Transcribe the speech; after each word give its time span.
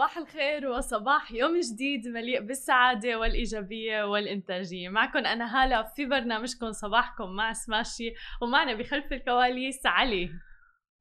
صباح 0.00 0.18
الخير 0.18 0.68
وصباح 0.68 1.32
يوم 1.32 1.60
جديد 1.60 2.08
مليء 2.08 2.40
بالسعادة 2.40 3.18
والإيجابية 3.18 4.02
والإنتاجية. 4.04 4.88
معكم 4.88 5.18
أنا 5.18 5.62
هالة 5.62 5.82
في 5.82 6.06
برنامجكم 6.06 6.72
صباحكم 6.72 7.30
مع 7.30 7.52
سماشي 7.52 8.14
ومعنا 8.42 8.74
بخلف 8.74 9.12
الكواليس 9.12 9.86
علي. 9.86 10.30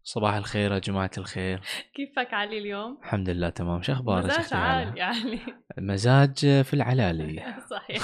صباح 0.10 0.36
الخير 0.36 0.74
يا 0.74 0.80
جماعة 0.80 1.12
الخير. 1.18 1.60
كيفك 1.94 2.34
علي 2.34 2.58
اليوم؟ 2.58 2.98
الحمد 3.04 3.30
لله 3.30 3.50
تمام. 3.50 3.82
شو 3.82 3.94
أخبارك 3.94 4.26
مزاج 4.26 4.54
عالي 4.54 5.00
يعني. 5.00 5.40
المزاج 5.78 6.38
في 6.38 6.74
العلالي. 6.74 7.54
صحيح. 7.72 8.02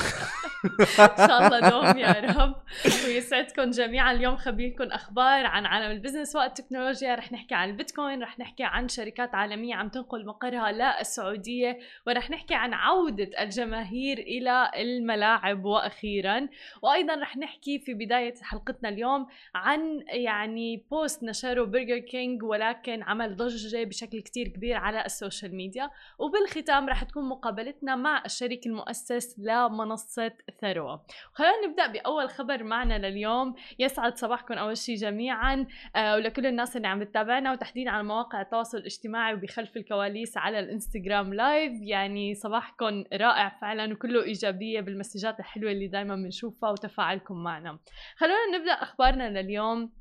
إن 1.00 1.28
شاء 1.28 1.48
الله 1.48 1.70
دوم 1.70 1.98
يا 1.98 2.34
رب. 2.38 2.56
ويسعدكم 3.06 3.70
جميعا. 3.70 4.12
اليوم 4.12 4.36
خبيركم 4.36 4.84
أخبار 4.84 5.46
عن 5.46 5.66
عالم 5.66 5.92
البزنس 5.92 6.36
والتكنولوجيا. 6.36 7.16
رح 7.16 7.32
نحكي 7.32 7.56
عن 7.56 7.70
البيتكوين 7.70 8.24
رح 8.24 8.40
نحكي 8.40 8.64
عن 8.64 8.88
شركات 8.88 9.36
عالمية 9.36 9.76
عم 9.76 9.90
تنقل 9.90 10.26
مقرها 10.26 10.72
للسعودية 10.72 11.80
ورح 12.08 12.30
نحكي 12.30 12.56
عن 12.56 12.74
عودة 12.74 13.30
الجماهير 13.40 14.18
إلى 14.18 14.72
الملاعب 14.76 15.66
وأخيرا. 15.66 16.48
وأيضا 16.82 17.16
رح 17.16 17.38
نحكي 17.38 17.80
في 17.80 17.94
بداية 17.94 18.34
حلقتنا 18.42 18.90
اليوم 18.90 19.28
عن 19.56 20.04
يعني 20.08 20.86
post 20.92 21.24
نشره 21.24 21.64
برجر 21.64 21.95
كينج 22.00 22.44
ولكن 22.44 23.04
عمل 23.04 23.36
ضجة 23.36 23.84
بشكل 23.84 24.22
كتير 24.22 24.48
كبير 24.48 24.78
على 24.78 25.06
ال 25.06 25.13
social 25.13 25.56
media. 25.56 25.90
وبالختام 26.20 26.90
رح 26.90 27.04
تكون 27.04 27.30
مقابلتنا 27.30 27.96
مع 27.96 28.24
الشريك 28.26 28.66
المؤسس 28.66 29.40
لمنصة 29.40 30.32
ثروة. 30.62 31.06
خلينا 31.34 31.68
نبدأ 31.68 31.88
بأول 31.88 32.30
خبر 32.30 32.64
معنا 32.64 33.08
لليوم. 33.08 33.56
يسعد 33.80 34.18
صباحكم 34.18 34.54
أول 34.54 34.78
شيء 34.78 34.96
جميعا. 34.96 35.68
آه 35.96 36.16
ولكل 36.16 36.46
الناس 36.46 36.78
اللي 36.78 36.88
عم 36.88 37.04
تتابعنا 37.04 37.52
وتحديدا 37.52 37.92
على 37.92 38.04
مواقع 38.04 38.42
التواصل 38.42 38.78
الاجتماعي 38.78 39.34
وبخلف 39.34 39.78
الكواليس 39.78 40.38
على 40.38 40.60
الإنستغرام 40.60 41.34
live 41.34 41.74
يعني 41.82 42.36
صباحكم 42.36 43.04
رائع 43.14 43.50
فعلا 43.62 43.94
وكله 43.94 44.24
إيجابية 44.24 44.82
بالمسجات 44.82 45.40
الحلوة 45.40 45.72
اللي 45.72 45.88
دائما 45.88 46.16
بنشوفها 46.16 46.70
وتفاعلكم 46.70 47.44
معنا. 47.44 47.80
خلونا 48.18 48.58
نبدأ 48.58 48.72
أخبارنا 48.72 49.42
لليوم. 49.42 49.94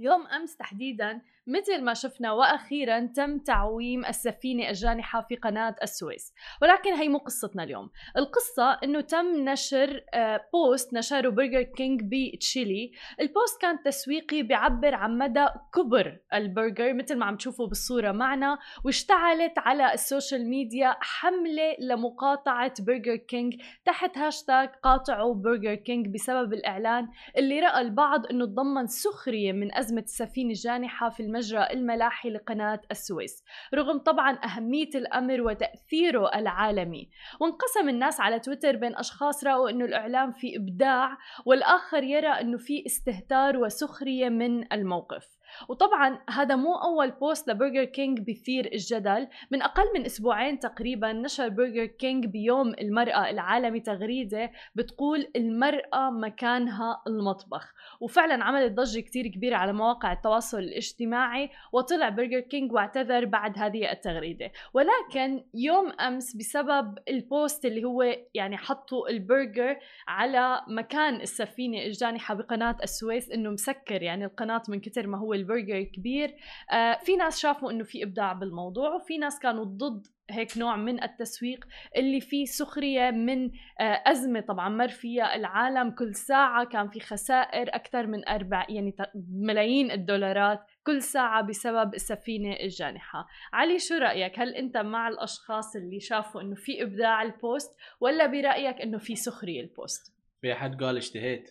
يوم 0.00 0.26
أمس 0.26 0.56
تحديدا 0.56 1.20
مثل 1.46 1.82
ما 1.82 1.94
شفنا 1.94 2.32
وأخيرا 2.32 3.00
تم 3.00 3.38
تعويم 3.38 4.04
السفينة 4.04 4.68
الجانحة 4.68 5.20
في 5.28 5.36
قناة 5.36 5.76
السويس. 5.82 6.34
ولكن 6.62 6.92
هي 6.92 7.08
مو 7.08 7.18
قصتنا 7.18 7.62
اليوم. 7.62 7.90
القصة 8.16 8.78
إنه 8.84 9.00
تم 9.00 9.48
نشر 9.48 10.04
post 10.52 10.94
آه، 10.94 10.98
نشره 10.98 11.28
برجر 11.28 11.62
كينج 11.62 12.02
بتشيلي. 12.02 12.92
ال 13.20 13.28
post 13.28 13.60
كان 13.60 13.82
تسويقي 13.82 14.42
بيعبر 14.42 14.94
عن 14.94 15.18
مدى 15.18 15.46
كبر 15.74 16.18
البرجر 16.34 16.94
مثل 16.94 17.16
ما 17.16 17.26
عم 17.26 17.36
تشوفوا 17.36 17.66
بالصورة 17.66 18.12
معنا 18.12 18.58
واشتعلت 18.84 19.52
على 19.58 19.94
ال 19.94 20.02
social 20.02 20.48
media 20.50 20.96
حملة 21.00 21.76
لمقاطعة 21.80 22.72
برجر 22.80 23.16
كينج 23.16 23.54
تحت 23.84 24.18
هاشتاج 24.18 24.68
قاطعوا 24.82 25.34
برجر 25.34 25.74
كينج 25.74 26.14
بسبب 26.14 26.52
الإعلان 26.52 27.08
اللي 27.36 27.60
رأى 27.60 27.80
البعض 27.80 28.26
إنه 28.26 28.46
تضمن 28.46 28.86
سخرية 28.86 29.52
من 29.52 29.74
أزمة 29.74 30.00
السفينة 30.00 30.50
الجانحة 30.50 31.08
في 31.08 31.20
المجرى 31.36 31.66
الملاحي 31.72 32.30
لقناة 32.30 32.80
السويس 32.90 33.44
رغم 33.74 33.98
طبعا 33.98 34.38
أهمية 34.44 34.90
الأمر 34.94 35.40
وتأثيره 35.42 36.30
العالمي. 36.34 37.10
وانقسم 37.40 37.88
الناس 37.88 38.20
على 38.20 38.40
تويتر 38.40 38.76
بين 38.76 38.96
أشخاص 38.96 39.44
رأوا 39.44 39.70
أنه 39.70 39.84
الإعلان 39.84 40.32
في 40.32 40.56
إبداع 40.56 41.18
والآخر 41.46 42.02
يرى 42.02 42.28
أنه 42.28 42.58
في 42.58 42.82
استهتار 42.86 43.56
وسخرية 43.56 44.28
من 44.28 44.72
الموقف. 44.72 45.35
وطبعا 45.68 46.18
هذا 46.30 46.56
مو 46.56 46.74
أول 46.74 47.10
post 47.10 47.48
لبرجر 47.48 47.84
كينج 47.84 48.20
بيثير 48.20 48.72
الجدل. 48.72 49.28
من 49.50 49.62
أقل 49.62 49.84
من 49.94 50.04
أسبوعين 50.04 50.58
تقريبا 50.58 51.12
نشر 51.12 51.48
برجر 51.48 51.86
كينج 51.86 52.26
بيوم 52.26 52.74
المرأة 52.80 53.30
العالمي 53.30 53.80
تغريدة 53.80 54.50
بتقول 54.74 55.26
المرأة 55.36 56.10
مكانها 56.10 57.02
المطبخ. 57.06 57.74
وفعلا 58.00 58.44
عملت 58.44 58.72
ضجة 58.72 59.00
كتير 59.00 59.26
كبيرة 59.26 59.56
على 59.56 59.72
مواقع 59.72 60.12
التواصل 60.12 60.58
الاجتماعي 60.58 61.50
وطلع 61.72 62.08
برجر 62.08 62.40
كينج 62.40 62.72
واعتذر 62.72 63.24
بعد 63.24 63.58
هذه 63.58 63.92
التغريدة. 63.92 64.52
ولكن 64.74 65.44
يوم 65.54 65.92
أمس 66.00 66.36
بسبب 66.36 66.98
ال 67.08 67.19
post 67.19 67.64
اللي 67.64 67.84
هو 67.84 68.16
يعني 68.34 68.56
حطوا 68.56 69.08
البرجر 69.08 69.78
على 70.08 70.60
مكان 70.68 71.20
السفينة 71.20 71.78
الجانحة 71.82 72.34
بقناة 72.34 72.76
السويس 72.82 73.30
إنه 73.30 73.50
مسكر 73.50 74.02
يعني 74.02 74.24
القناة 74.24 74.62
من 74.68 74.80
كتر 74.80 75.06
ما 75.06 75.18
هو 75.18 75.34
البرجر 75.46 75.82
كبير. 75.82 76.34
آه 76.72 76.98
في 77.04 77.16
ناس 77.16 77.38
شافوا 77.38 77.70
إنه 77.70 77.84
في 77.84 78.02
إبداع 78.02 78.32
بالموضوع 78.32 78.94
وفي 78.94 79.18
ناس 79.18 79.38
كانوا 79.38 79.64
ضد 79.64 80.06
هيك 80.30 80.58
نوع 80.58 80.76
من 80.76 81.02
التسويق 81.02 81.64
اللي 81.96 82.20
فيه 82.20 82.44
سخرية 82.44 83.10
من 83.10 83.50
آه 83.80 84.02
أزمة 84.06 84.40
طبعا 84.40 84.68
مر 84.68 84.88
فيها 84.88 85.36
العالم 85.36 85.90
كل 85.90 86.14
ساعة 86.14 86.64
كان 86.64 86.88
في 86.88 87.00
خسائر 87.00 87.68
أكثر 87.68 88.06
من 88.06 88.28
أربع 88.28 88.66
يعني 88.68 88.96
ملايين 89.30 89.90
الدولارات 89.90 90.60
كل 90.86 91.02
ساعة 91.02 91.42
بسبب 91.42 91.94
السفينة 91.94 92.52
الجانحة. 92.52 93.26
علي 93.52 93.78
شو 93.78 93.94
رأيك؟ 93.94 94.38
هل 94.38 94.54
أنت 94.54 94.76
مع 94.76 95.08
الأشخاص 95.08 95.76
اللي 95.76 96.00
شافوا 96.00 96.40
أنه 96.40 96.54
في 96.54 96.82
إبداع 96.82 97.22
ال 97.22 97.33
post 97.33 97.76
ولا 98.00 98.26
برأيك 98.26 98.80
أنه 98.80 98.98
في 98.98 99.16
سخرية 99.16 99.60
ال 99.60 99.69
post؟ 99.69 100.15
في 100.40 100.52
أحد 100.52 100.82
قال 100.82 100.96
اشتهيت. 100.96 101.50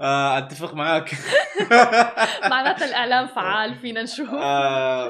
آه، 0.00 0.38
أتفق 0.38 0.74
معاك. 0.74 1.10
معناته 2.50 2.84
الإعلان 2.84 3.26
فعال 3.26 3.74
فينا 3.74 4.02
نشوف. 4.02 4.28
آه، 4.30 5.08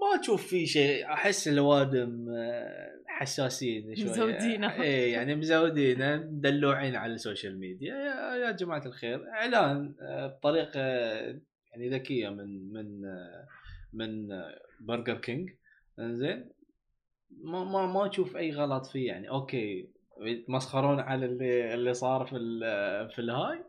ما 0.00 0.20
تشوف 0.20 0.46
في 0.46 0.66
شيء. 0.66 1.06
أحس 1.06 1.48
الأوادم 1.48 2.26
آه، 2.28 2.94
حساسين 3.06 3.96
شوي 3.96 4.10
مزودين 4.10 4.64
إيه 4.64 5.12
يعني 5.12 5.34
مزودين 5.34 6.16
مدلوعين 6.16 6.96
على 6.96 7.14
ال 7.14 7.20
social 7.20 7.58
media 7.58 7.94
يا 8.34 8.50
جماعة 8.50 8.86
الخير 8.86 9.28
إعلان 9.28 9.94
بطريقة 10.38 10.80
يعني 11.70 11.88
ذكية 11.90 12.28
من 12.28 12.72
من 12.72 13.00
من 13.92 14.28
برجر 14.80 15.14
كينج 15.14 15.50
إنزين؟ 15.98 16.50
ما 17.30 17.64
ما 17.64 17.86
ما 17.86 18.10
أشوف 18.10 18.36
أي 18.36 18.50
غلط 18.52 18.86
فيه. 18.86 19.06
يعني 19.06 19.28
okay 19.28 19.93
يتمسخرون 20.20 21.00
على 21.00 21.26
اللي 21.26 21.74
اللي 21.74 21.94
صار 21.94 22.26
في 22.26 22.38
في 23.14 23.18
الهاي. 23.18 23.64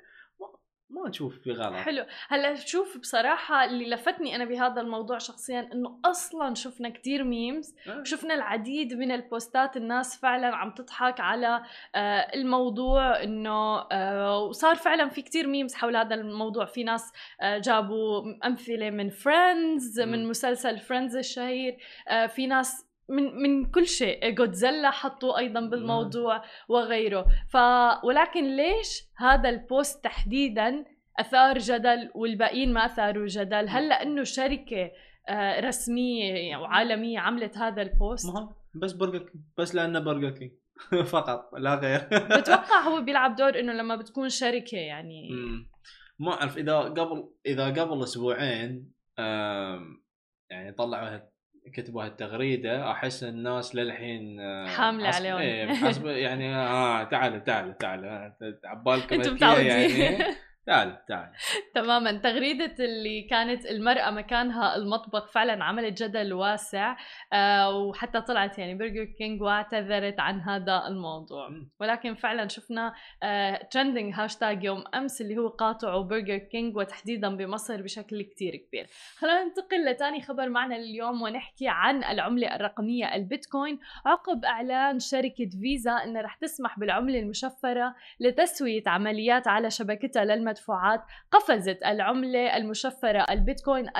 ما 0.90 1.10
نشوف 1.10 1.40
في 1.44 1.52
غلط. 1.52 1.74
حلو. 1.74 2.06
هلا 2.28 2.56
شوف 2.56 2.98
بصراحة 2.98 3.66
اللي 3.66 3.90
لفتني 3.90 4.36
أنا 4.36 4.46
بهذا 4.46 4.82
الموضوع 4.82 5.18
شخصيا 5.18 5.70
إنه 5.74 6.00
أصلا 6.06 6.56
شفنا 6.56 6.90
كتير 6.90 7.24
memes 7.24 7.76
أه. 7.88 8.04
شفنا 8.04 8.34
العديد 8.34 8.94
من 8.94 9.12
البوستات 9.12 9.78
الناس 9.78 10.20
فعلا 10.20 10.56
عم 10.56 10.72
تضحك 10.72 11.20
على 11.20 11.64
آه 11.96 12.28
الموضوع 12.34 13.24
إنه 13.24 13.82
آه 13.92 14.40
وصار 14.40 14.76
فعلا 14.76 15.10
في 15.10 15.22
كتير 15.22 15.48
memes 15.48 15.76
حول 15.76 15.96
هذا 15.96 16.16
الموضوع. 16.16 16.66
في 16.66 16.84
ناس 16.84 17.12
آه 17.42 17.58
جابوا 17.58 18.22
أمثلة 18.46 18.90
من 18.90 19.10
Friends 19.10 20.00
من 20.00 20.28
مسلسل 20.28 20.80
Friends 20.80 21.16
الشهير 21.16 21.78
آه 22.08 22.26
في 22.26 22.48
ناس 22.48 22.85
من 23.10 23.36
من 23.36 23.66
كل 23.66 23.88
شيء. 23.88 24.30
جودزيلا 24.30 24.92
حطوا 24.92 25.38
أيضا 25.38 25.60
بالموضوع 25.60 26.44
وغيره. 26.70 27.26
ف 27.50 27.58
ولكن 28.04 28.56
ليش 28.56 29.04
هذا 29.18 29.50
ال 29.50 29.60
post 29.60 30.04
تحديدا 30.04 30.86
أثار 31.20 31.58
جدل 31.58 32.12
والباقيين 32.16 32.74
ما 32.74 32.86
أثاروا 32.86 33.26
جدل؟ 33.28 33.70
هل 33.70 33.90
لأنه 33.90 34.24
شركة 34.24 34.92
آه، 35.30 35.60
رسمية 35.60 36.58
وعالمية 36.58 37.20
عملت 37.20 37.58
هذا 37.58 37.82
ال 37.82 37.90
post؟ 37.90 38.34
بس 38.76 38.92
برجر 38.94 39.30
بس 39.58 39.76
لأنه 39.76 40.00
برجر 40.00 40.30
كينج. 40.30 40.52
فقط. 41.14 41.50
لا 41.58 41.76
غير. 41.76 42.00
بتوقع 42.40 42.80
هو 42.82 43.02
بيلعب 43.06 43.36
دور 43.36 43.60
إنه 43.60 43.74
لما 43.74 43.96
بتكون 43.96 44.30
شركة 44.30 44.78
يعني. 44.78 45.30
ما 46.20 46.32
أعرف 46.32 46.58
إذا 46.58 46.80
قبل 46.80 47.30
إذا 47.46 47.66
قبل 47.66 48.04
أسبوعين 48.04 48.92
يعني 50.50 50.72
طلعوا 50.78 51.20
كتبوا 51.74 52.06
هالتغريدة 52.06 52.92
أحس 52.92 53.24
الناس 53.24 53.76
للحين 53.76 54.40
آه، 54.40 54.68
حاملة 54.68 55.08
عليهم. 55.08 55.38
إيه 55.38 55.66
يعني 56.06 56.56
آه 56.56 57.04
تعالوا 57.04 57.38
تعالوا 57.38 57.74
تعالوا 57.74 58.32
عبالكم 58.66 59.16
أنتم 59.22 59.38
يعني. 59.42 60.26
تعال 60.66 61.06
تعال. 61.08 61.30
تماما. 61.76 62.12
تغريدة 62.12 62.76
اللي 62.80 63.22
كانت 63.22 63.66
المرأة 63.66 64.12
مكانها 64.12 64.76
المطبخ 64.76 65.32
فعلا 65.32 65.64
عملت 65.64 66.04
جدل 66.04 66.34
واسع 66.34 66.98
آه 67.34 67.78
وحتى 67.78 68.22
طلعت 68.22 68.58
يعني 68.58 68.76
برجر 68.76 69.04
كينج 69.04 69.42
واعتذرت 69.42 70.20
عن 70.20 70.42
هذا 70.42 70.88
الموضوع. 70.88 71.50
ولكن 71.80 72.16
فعلا 72.16 72.48
شفنا 72.48 72.94
آه 73.24 73.68
trending 73.72 74.14
hashtag 74.16 74.64
يوم 74.64 74.84
أمس 74.96 75.22
اللي 75.22 75.38
هو 75.38 75.48
قاطعوا 75.48 76.04
برجر 76.04 76.38
كينج 76.38 76.78
وتحديدا 76.78 77.36
بمصر 77.36 77.82
بشكل 77.82 78.22
كتير 78.22 78.56
كبير. 78.56 78.88
خلينا 79.18 79.44
ننتقل 79.44 79.86
لتاني 79.86 80.22
خبر 80.22 80.50
معنا 80.50 80.76
اليوم 80.76 81.22
ونحكي 81.22 81.68
عن 81.68 82.04
العملة 82.04 82.56
الرقمية 82.56 83.16
البيتكوين. 83.16 83.80
عقب 84.06 84.46
إعلان 84.46 85.00
شركة 85.00 85.50
فيزا 85.62 85.92
انها 85.92 86.22
رح 86.22 86.36
تسمح 86.36 86.80
بالعملة 86.80 87.20
المشفرة 87.20 87.96
لتسوية 88.20 88.84
عمليات 88.88 89.48
على 89.48 89.70
شبكتها 89.70 90.26
للمدفوعات 90.26 90.55
المدفوعات 90.56 91.04
قفزت 91.32 91.84
العملة 91.86 92.58
المشفرة 92.58 93.26
البيتكوين 93.30 93.90
4.5% 93.90 93.92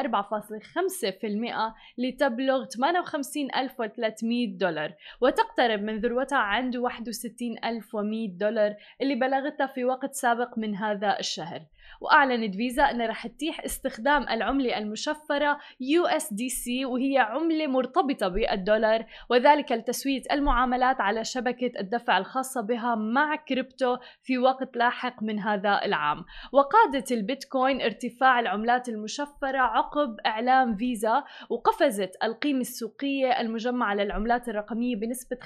لتبلغ 1.98 2.66
58300 2.66 4.58
دولار 4.58 4.94
وتقترب 5.22 5.82
من 5.82 6.00
ذروتها 6.00 6.38
عند 6.38 6.76
61100 6.76 8.38
دولار 8.38 8.76
اللي 9.02 9.16
بلغتها 9.16 9.68
في 9.68 9.86
وقت 9.86 10.14
سابق 10.14 10.58
من 10.58 10.76
هذا 10.76 11.20
الشهر. 11.20 11.62
وأعلنت 12.02 12.56
فيزا 12.56 12.84
انها 12.84 13.08
رح 13.08 13.28
تتيح 13.28 13.60
استخدام 13.66 14.30
العملة 14.30 14.78
المشفرة 14.78 15.58
USDC 15.82 16.86
وهي 16.86 17.18
عملة 17.18 17.68
مرتبطة 17.68 18.28
بالدولار 18.28 19.06
وذلك 19.30 19.72
لتسوية 19.72 20.22
المعاملات 20.32 21.02
على 21.02 21.24
شبكة 21.24 21.72
الدفع 21.80 22.18
الخاصة 22.18 22.62
بها 22.62 22.96
مع 22.96 23.36
كريبتو 23.36 23.98
في 24.24 24.38
وقت 24.38 24.78
لاحق 24.78 25.24
من 25.24 25.40
هذا 25.40 25.82
العام. 25.86 26.26
وقادت 26.52 27.12
البيتكوين 27.12 27.82
ارتفاع 27.82 28.40
العملات 28.40 28.90
المشفرة 28.90 29.58
عقب 29.58 30.20
إعلام 30.26 30.76
فيزا 30.76 31.24
وقفزت 31.50 32.12
القيمة 32.24 32.62
السوقية 32.62 33.42
المجمعة 33.42 33.96
للعملات 33.96 34.50
الرقمية 34.50 34.96
بنسبة 34.96 35.38
5.1% 35.38 35.42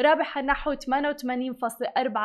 رابحة 0.00 0.42
نحو 0.42 0.74
88.4 0.74 0.78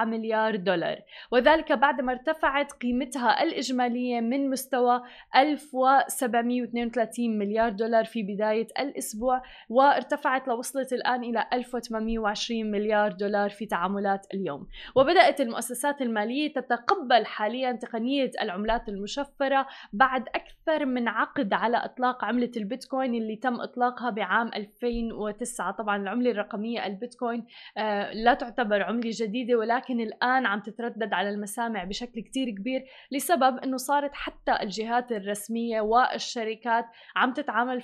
مليار 0.06 0.56
دولار. 0.56 0.98
وذلك 1.32 1.72
بعد 1.72 2.02
ما 2.02 2.12
ارتفعت 2.12 2.72
قيمتها 2.72 3.44
الإجمالية 3.44 4.22
من 4.22 4.50
مستوى 4.50 5.02
1732 5.36 7.38
مليار 7.38 7.70
دولار 7.70 8.06
في 8.06 8.24
بداية 8.24 8.68
الأسبوع 8.80 9.42
وارتفعت 9.70 10.48
لوصلت 10.48 10.94
الآن 10.94 11.24
إلى 11.24 11.48
1820 11.54 12.72
مليار 12.72 13.12
دولار 13.12 13.50
في 13.50 13.66
تعاملات 13.66 14.28
اليوم. 14.34 14.68
وبدأت 14.96 15.42
المؤسسات 15.42 16.02
المالية 16.02 16.41
تتقبل 16.50 17.26
حاليا 17.26 17.72
تقنية 17.72 18.32
العملات 18.42 18.90
المشفرة 18.90 19.68
بعد 19.94 20.26
أكثر 20.28 20.86
من 20.86 21.08
عقد 21.08 21.54
على 21.54 21.78
إطلاق 21.78 22.26
عملة 22.26 22.52
البيتكوين 22.58 23.16
اللي 23.16 23.36
تم 23.36 23.62
إطلاقها 23.62 24.10
بعام 24.10 24.48
2009 24.56 25.72
طبعا 25.72 25.98
العملة 25.98 26.32
الرقمية 26.32 26.86
البيتكوين 26.86 27.46
آه، 27.78 28.14
لا 28.14 28.34
تعتبر 28.34 28.84
عملة 28.84 29.12
جديدة 29.14 29.56
ولكن 29.56 30.00
الآن 30.00 30.46
عم 30.46 30.60
تتردد 30.60 31.14
على 31.14 31.30
المسامع 31.30 31.84
بشكل 31.84 32.22
كتير 32.22 32.50
كبير 32.50 32.84
لسبب 33.12 33.58
إنه 33.58 33.78
صارت 33.78 34.14
حتى 34.14 34.58
الجهات 34.62 35.12
الرسمية 35.12 35.82
والشركات 35.82 36.86
عم 37.16 37.34
تتعامل 37.34 37.82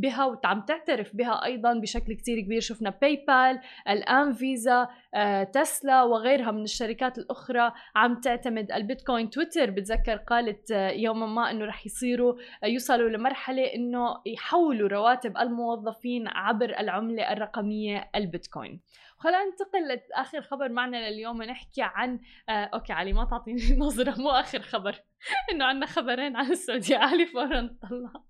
بها 0.00 0.24
وعم 0.24 0.60
تعترف 0.60 1.16
بها 1.16 1.44
أيضا 1.44 1.74
بشكل 1.74 2.12
كتير 2.12 2.40
كبير. 2.40 2.60
شفنا 2.60 2.90
باي 2.90 3.24
بال 3.28 3.60
الآن 3.88 4.32
فيزا 4.32 4.88
آه، 5.14 5.44
تسلا 5.44 6.02
وغيرها 6.02 6.50
من 6.50 6.62
الشركات 6.62 7.18
الأخرى 7.18 7.72
عم 7.96 8.20
تعتمد. 8.20 8.72
البيتكوين 8.72 9.30
تويتر 9.30 9.70
بتذكر 9.70 10.16
قالت 10.16 10.70
آه، 10.70 10.90
يوما 10.90 11.26
ما 11.26 11.50
إنه 11.50 11.64
رح 11.64 11.86
يصيروا 11.86 12.34
آه، 12.64 12.66
يوصلوا 12.66 13.08
لمرحلة 13.08 13.74
إنه 13.74 14.22
يحولوا 14.26 14.88
رواتب 14.88 15.36
الموظفين 15.36 16.28
عبر 16.28 16.80
العملة 16.80 17.32
الرقمية 17.32 18.10
البيتكوين. 18.14 18.80
خلينا 19.18 19.44
ننتقل 19.44 19.88
لآخر 19.88 20.42
خبر 20.42 20.68
معنا 20.68 21.10
لليوم 21.10 21.42
نحكي 21.42 21.82
عن 21.82 22.20
آه 22.48 22.52
okay 22.52 22.92
علي 22.92 23.12
ما 23.12 23.24
تعطيني 23.24 23.76
نظرة 23.86 24.20
مو 24.20 24.30
آخر 24.30 24.60
خبر. 24.60 24.94
إنه 25.52 25.64
عندنا 25.64 25.86
خبرين 25.86 26.36
عن 26.36 26.50
السعودية. 26.50 26.96
علي 27.06 27.26
فورا 27.26 27.76
طلع. 27.82 28.27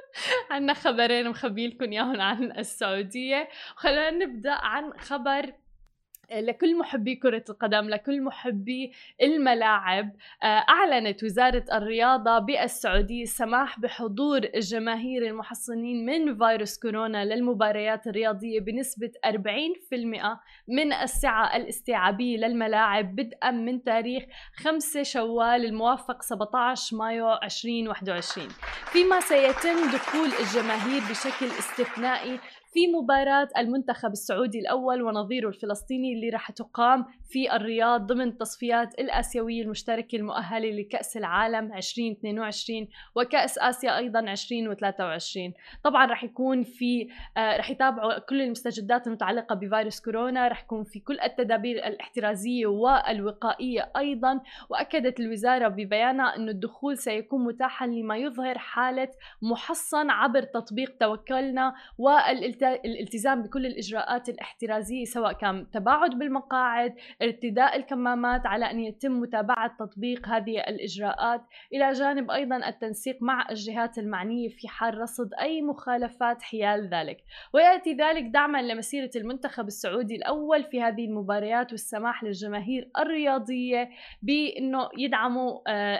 عندنا 0.50 0.74
خبرين 0.74 1.28
مخبي 1.28 1.68
لكم 1.68 1.92
إياهم 1.92 2.20
عن 2.20 2.58
السعودية. 2.58 3.48
خلينا 3.76 4.10
نبدأ 4.10 4.52
عن 4.52 4.92
خبر 4.98 5.52
لكل 6.32 6.78
محبي 6.78 7.14
كرة 7.14 7.44
القدم 7.48 7.88
لكل 7.88 8.22
محبي 8.22 8.92
الملاعب. 9.22 10.10
آه، 10.42 10.46
أعلنت 10.46 11.24
وزارة 11.24 11.64
الرياضة 11.72 12.38
بالسعودية 12.38 13.22
السماح 13.22 13.80
بحضور 13.80 14.40
الجماهير 14.54 15.26
المحصنين 15.26 16.06
من 16.06 16.38
فيروس 16.38 16.78
كورونا 16.78 17.24
للمباريات 17.24 18.06
الرياضية 18.06 18.60
بنسبة 18.60 19.10
40% 19.26 20.40
من 20.68 20.92
السعة 20.92 21.56
الاستيعابية 21.56 22.36
للملاعب 22.36 23.16
بدءا 23.16 23.50
من 23.50 23.84
تاريخ 23.84 24.24
5 24.54 25.02
شوال 25.02 25.64
الموافق 25.64 26.22
17 26.22 26.96
مايو 26.96 27.32
2021 27.32 28.48
فيما 28.92 29.20
سيتم 29.20 29.90
دخول 29.92 30.28
الجماهير 30.40 31.02
بشكل 31.10 31.46
استثنائي 31.46 32.38
في 32.76 32.86
مباراة 32.86 33.48
المنتخب 33.58 34.12
السعودي 34.12 34.58
الأول 34.58 35.02
ونظيره 35.02 35.48
الفلسطيني 35.48 36.12
اللي 36.12 36.28
راح 36.28 36.50
تقام 36.50 37.04
في 37.28 37.56
الرياض 37.56 38.06
ضمن 38.06 38.28
التصفيات 38.28 38.98
الآسيوية 38.98 39.62
المشتركة 39.62 40.16
المؤهلة 40.16 40.70
لكأس 40.70 41.16
العالم 41.16 41.72
2022 41.74 42.88
وكأس 43.14 43.58
آسيا 43.58 43.96
أيضا 43.98 44.20
2023 44.20 45.52
طبعا 45.84 46.06
راح 46.06 46.24
يكون 46.24 46.62
في 46.62 47.08
آه 47.36 47.56
راح 47.56 47.70
يتابعوا 47.70 48.18
كل 48.18 48.40
المستجدات 48.40 49.06
المتعلقة 49.06 49.54
بفيروس 49.54 50.00
كورونا 50.00 50.48
راح 50.48 50.62
يكون 50.62 50.84
في 50.84 51.00
كل 51.00 51.20
التدابير 51.20 51.86
الاحترازية 51.86 52.66
والوقائية 52.66 53.92
أيضا. 53.96 54.40
وأكدت 54.70 55.20
الوزارة 55.20 55.68
ببيانها 55.68 56.36
أن 56.36 56.48
الدخول 56.48 56.98
سيكون 56.98 57.44
متاحا 57.44 57.86
لما 57.86 58.16
يظهر 58.16 58.58
حالة 58.58 59.08
محصن 59.42 60.10
عبر 60.10 60.42
تطبيق 60.42 60.96
توكلنا 61.00 61.74
والالتزام 61.98 62.65
الالتزام 62.74 63.42
بكل 63.42 63.66
الإجراءات 63.66 64.28
الاحترازية 64.28 65.04
سواء 65.04 65.32
كان 65.32 65.70
تباعد 65.70 66.18
بالمقاعد، 66.18 66.94
ارتداء 67.22 67.76
الكمامات 67.76 68.46
على 68.46 68.70
أن 68.70 68.80
يتم 68.80 69.20
متابعة 69.20 69.76
تطبيق 69.78 70.28
هذه 70.28 70.60
الإجراءات، 70.60 71.40
إلى 71.74 71.92
جانب 71.92 72.30
أيضا 72.30 72.68
التنسيق 72.68 73.18
مع 73.20 73.46
الجهات 73.50 73.98
المعنية 73.98 74.48
في 74.48 74.68
حال 74.68 74.98
رصد 74.98 75.30
أي 75.40 75.62
مخالفات 75.62 76.42
حيال 76.42 76.88
ذلك، 76.88 77.18
ويأتي 77.52 77.92
ذلك 77.94 78.24
دعما 78.24 78.62
لمسيرة 78.62 79.10
المنتخب 79.16 79.66
السعودي 79.66 80.16
الأول 80.16 80.64
في 80.64 80.82
هذه 80.82 81.04
المباريات 81.04 81.72
والسماح 81.72 82.24
للجماهير 82.24 82.90
الرياضية 82.98 83.90
بأنه 84.22 84.88
يدعموا 84.98 85.60
آه، 85.68 85.98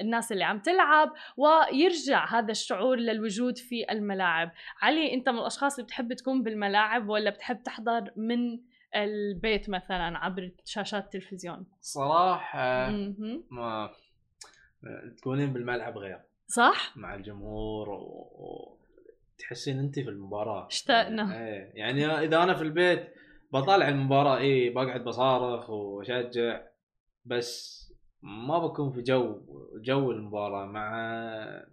الناس 0.00 0.32
اللي 0.32 0.44
عم 0.44 0.58
تلعب 0.58 1.12
ويرجع 1.36 2.38
هذا 2.38 2.50
الشعور 2.50 2.96
للوجود 2.96 3.58
في 3.58 3.86
الملاعب. 3.90 4.50
علي 4.82 5.14
أنت 5.14 5.28
من 5.28 5.38
الأشخاص 5.38 5.71
الاشخاص 5.72 5.78
اللي 5.78 5.86
بتحب 5.86 6.12
تكون 6.12 6.42
بالملاعب 6.42 7.08
ولا 7.08 7.30
بتحب 7.30 7.62
تحضر 7.62 8.12
من 8.16 8.60
البيت 8.96 9.70
مثلا 9.70 10.18
عبر 10.18 10.50
شاشات 10.64 11.04
التلفزيون؟ 11.04 11.66
صراحة 11.80 12.90
ما 13.50 13.90
تكونين 15.16 15.52
بالملعب 15.52 15.98
غير. 15.98 16.20
صح؟ 16.46 16.96
مع 16.96 17.14
الجمهور 17.14 17.90
و... 17.90 18.78
تحسين 19.38 19.78
انت 19.78 19.98
في 19.98 20.08
المباراة. 20.08 20.66
اشتقنا 20.66 21.44
إيه. 21.44 21.72
يعني 21.74 22.06
إذا 22.06 22.42
أنا 22.42 22.54
في 22.54 22.62
البيت 22.62 23.14
بطالع 23.52 23.88
المباراة 23.88 24.38
اي 24.38 24.70
بقعد 24.70 25.04
بصارخ 25.04 25.70
وأشجع 25.70 26.60
بس 27.24 27.82
ما 28.22 28.58
بكون 28.58 28.92
في 28.92 29.02
جو 29.02 29.40
جو 29.74 30.10
المباراة 30.10 30.66
مع 30.66 30.90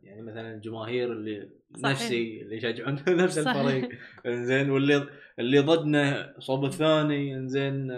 يعني 0.03 0.21
مثلا 0.21 0.53
الجماهير 0.53 1.11
اللي 1.11 1.49
صحيح. 1.73 1.91
نفسي 1.91 2.41
اللي 2.41 2.57
يشجعون 2.57 2.99
نفس 3.23 3.37
الفريق. 3.37 3.89
إنزين 4.25 4.69
واللي 4.69 5.07
اللي 5.39 5.59
ضدنا 5.59 6.33
صوب 6.39 6.65
الثاني 6.65 7.35
إنزين 7.35 7.91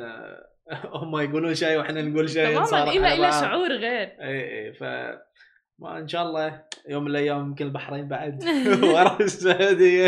هم 0.96 1.20
يقولون 1.20 1.55
شيء 1.55 1.77
وإحنا 1.77 2.01
نقول 2.01 2.29
شيء 2.29 2.63
تماما 2.65 2.91
إلى 2.91 3.13
إلى 3.13 3.31
شعور 3.31 3.72
غير. 3.72 4.08
إي 4.22 4.65
إي 4.65 4.74
ف 4.74 4.84
ما 5.79 5.98
إن 6.00 6.08
شاء 6.08 6.24
الله 6.24 6.63
يوم 6.89 7.03
من 7.03 7.12
الأيام 7.12 7.39
يمكن 7.48 7.65
البحرين 7.65 8.08
بعد. 8.08 8.43
ورا 8.93 9.17
السعودية. 9.22 10.08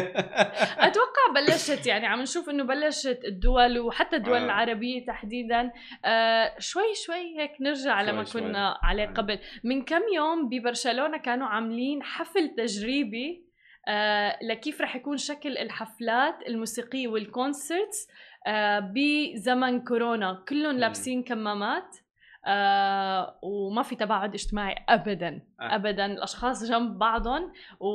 أتوقع 0.79 1.12
بلشت 1.35 1.87
يعني 1.87 2.07
عم 2.07 2.21
نشوف 2.21 2.49
إنه 2.49 2.63
بلشت 2.63 3.19
الدول 3.25 3.79
وحتى 3.79 4.15
الدول 4.15 4.37
آه. 4.37 4.45
العربية 4.45 5.05
تحديدا 5.05 5.71
آه 6.05 6.55
شوي 6.59 6.93
شوي 7.05 7.39
هيك 7.39 7.51
نرجع 7.61 8.01
شوي 8.01 8.11
لما 8.11 8.23
شوي. 8.23 8.41
كنا 8.41 8.79
عليه 8.83 9.03
آه. 9.03 9.13
قبل 9.13 9.39
من 9.63 9.85
كم 9.85 10.01
يوم 10.15 10.49
ببرشلونة 10.49 11.17
كانوا 11.17 11.47
عاملين 11.47 12.03
حفل 12.03 12.49
تجريبي 12.57 13.43
آه 13.87 14.39
لكيف 14.41 14.81
رح 14.81 14.95
يكون 14.95 15.17
شكل 15.17 15.57
الحفلات 15.57 16.35
الموسيقية 16.47 17.07
والكونسرتس 17.07 18.07
آه 18.47 18.79
بزمن 18.79 19.81
كورونا 19.83 20.43
كلهم 20.49 20.77
لابسين 20.77 21.23
كمامات 21.23 21.97
آه 22.45 23.39
وما 23.41 23.83
في 23.83 23.95
تباعد 23.95 24.33
اجتماعي 24.33 24.75
ابدا. 24.89 25.41
آه. 25.61 25.75
ابدا. 25.75 26.05
الأشخاص 26.05 26.63
جنب 26.63 26.99
بعضهم 26.99 27.53
و... 27.79 27.87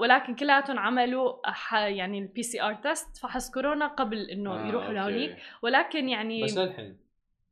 ولكن 0.00 0.34
كلياتهم 0.34 0.78
عملوا 0.78 1.32
يعني 1.72 2.18
ال 2.18 2.42
PCR 2.42 2.74
test 2.74 3.16
فحص 3.16 3.50
كورونا 3.50 3.86
قبل 3.86 4.30
إنه 4.30 4.54
آه 4.54 4.66
يروحوا 4.66 4.92
لهونيك. 4.92 5.36
ولكن 5.62 6.08
يعني 6.08 6.44
بس 6.44 6.58
للحين 6.58 6.96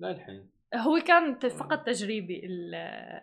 للحين. 0.00 0.46
هو 0.74 0.98
كان 0.98 1.38
فقط 1.38 1.86
تجريبي 1.86 2.42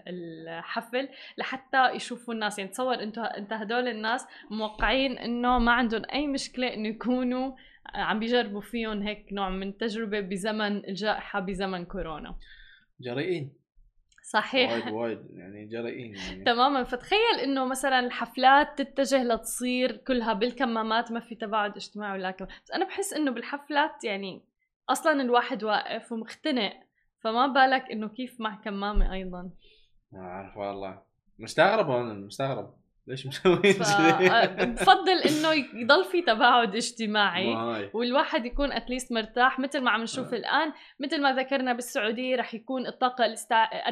الحفل 0.08 1.10
لحتى 1.38 1.92
يشوفوا 1.92 2.34
الناس. 2.34 2.60
يعني 2.60 2.72
تصور 2.72 3.04
انت 3.04 3.18
انت 3.18 3.54
هدول 3.54 3.88
الناس 3.88 4.28
موقعين 4.52 5.18
إنه 5.18 5.60
ما 5.60 5.72
عندهم 5.72 6.02
أي 6.14 6.28
مشكلة 6.28 6.74
إنه 6.74 6.88
يكونوا 6.88 7.52
عم 7.96 8.20
بيجربوا 8.20 8.62
فيهم 8.62 9.02
هيك 9.02 9.26
نوع 9.32 9.50
من 9.50 9.68
التجربه 9.68 10.20
بزمن 10.20 10.86
الجائحة 10.86 11.40
بزمن 11.40 11.86
كورونا. 11.86 12.36
جريئين. 13.00 13.54
صحيح. 14.24 14.72
وايد 14.72 14.94
وايد 14.94 15.20
يعني 15.32 15.66
جريئين 15.66 16.16
يعني. 16.16 16.44
تماما. 16.44 16.84
فتخيل 16.84 17.40
إنه 17.44 17.66
مثلا 17.66 18.00
الحفلات 18.00 18.82
تتجه 18.82 19.24
لتصير 19.24 19.98
كلها 19.98 20.34
بالكمامات 20.34 21.12
ما 21.12 21.20
في 21.20 21.36
تباعد 21.36 21.76
اجتماعي 21.76 22.18
ولا 22.20 22.32
كم. 22.32 22.46
بس 22.46 22.72
أنا 22.72 22.86
بحس 22.86 23.14
إنه 23.14 23.32
بالحفلات 23.32 24.04
يعني 24.04 24.46
أصلا 24.90 25.22
الواحد 25.22 25.64
واقف 25.64 26.12
ومختنق 26.12 26.74
فما 27.20 27.48
بالك 27.48 27.92
إنه 27.92 28.08
كيف 28.08 28.42
مع 28.42 28.56
كمامة 28.56 29.14
أيضا. 29.14 29.50
ما 30.12 30.20
أعرف 30.20 30.58
والله. 30.58 31.02
مستغرب 31.40 31.92
أنا 31.92 32.14
مستغرب. 32.14 32.85
ليش 33.08 33.28
مسوين 33.28 33.74
ف- 33.74 34.00
آه، 34.22 34.46
بفضل 34.66 35.12
إنه 35.12 35.52
يضل 35.82 36.04
في 36.06 36.22
تباعد 36.22 36.76
اجتماعي 36.76 37.56
والواحد 37.94 38.46
يكون 38.46 38.72
اتليست 38.72 39.12
مرتاح. 39.14 39.60
مثل 39.60 39.82
ما 39.82 39.92
عم 39.92 40.02
نشوف 40.04 40.34
آه. 40.34 40.38
الآن 40.38 40.74
مثل 41.00 41.22
ما 41.22 41.34
ذكرنا 41.34 41.74
بالسعودية 41.74 42.36
رح 42.36 42.54
يكون 42.54 42.88
الطاقة 42.88 43.26
الاستع... 43.26 43.66
40% 43.90 43.92